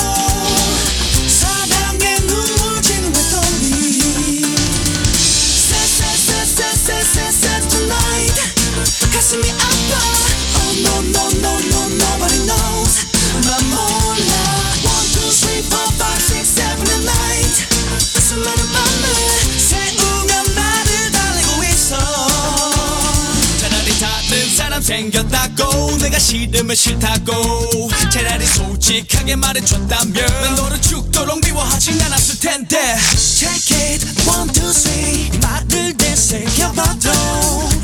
[26.13, 27.89] 내가 싫으면 싫다고.
[28.11, 32.95] 차라리 솔직하게 말해줬다면 난 너를 죽도록 미워하진 않았을 텐데.
[33.17, 35.31] Check it one two three.
[35.41, 37.09] 말을 되새겨봐도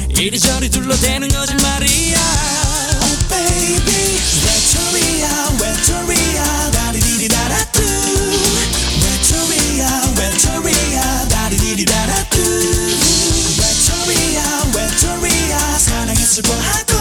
[0.09, 2.19] 이리저리 둘러대는 거짓말이야.
[3.01, 6.71] Oh baby 외톨이야 외톨이야.
[6.71, 7.81] 다리리리다라뚜
[9.01, 11.27] 외톨이야 외톨이야.
[11.29, 12.37] 다리리리다라뚜
[13.57, 15.79] 외톨이야 외톨이야.
[15.79, 16.98] 사랑에 슬퍼하고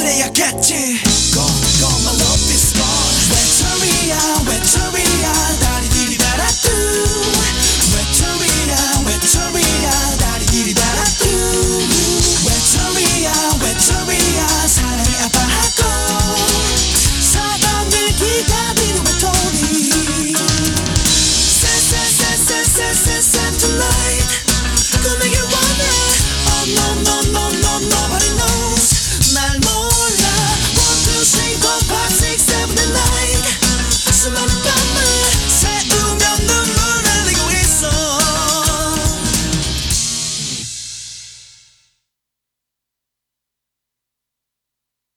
[0.00, 1.09] 그래야겠지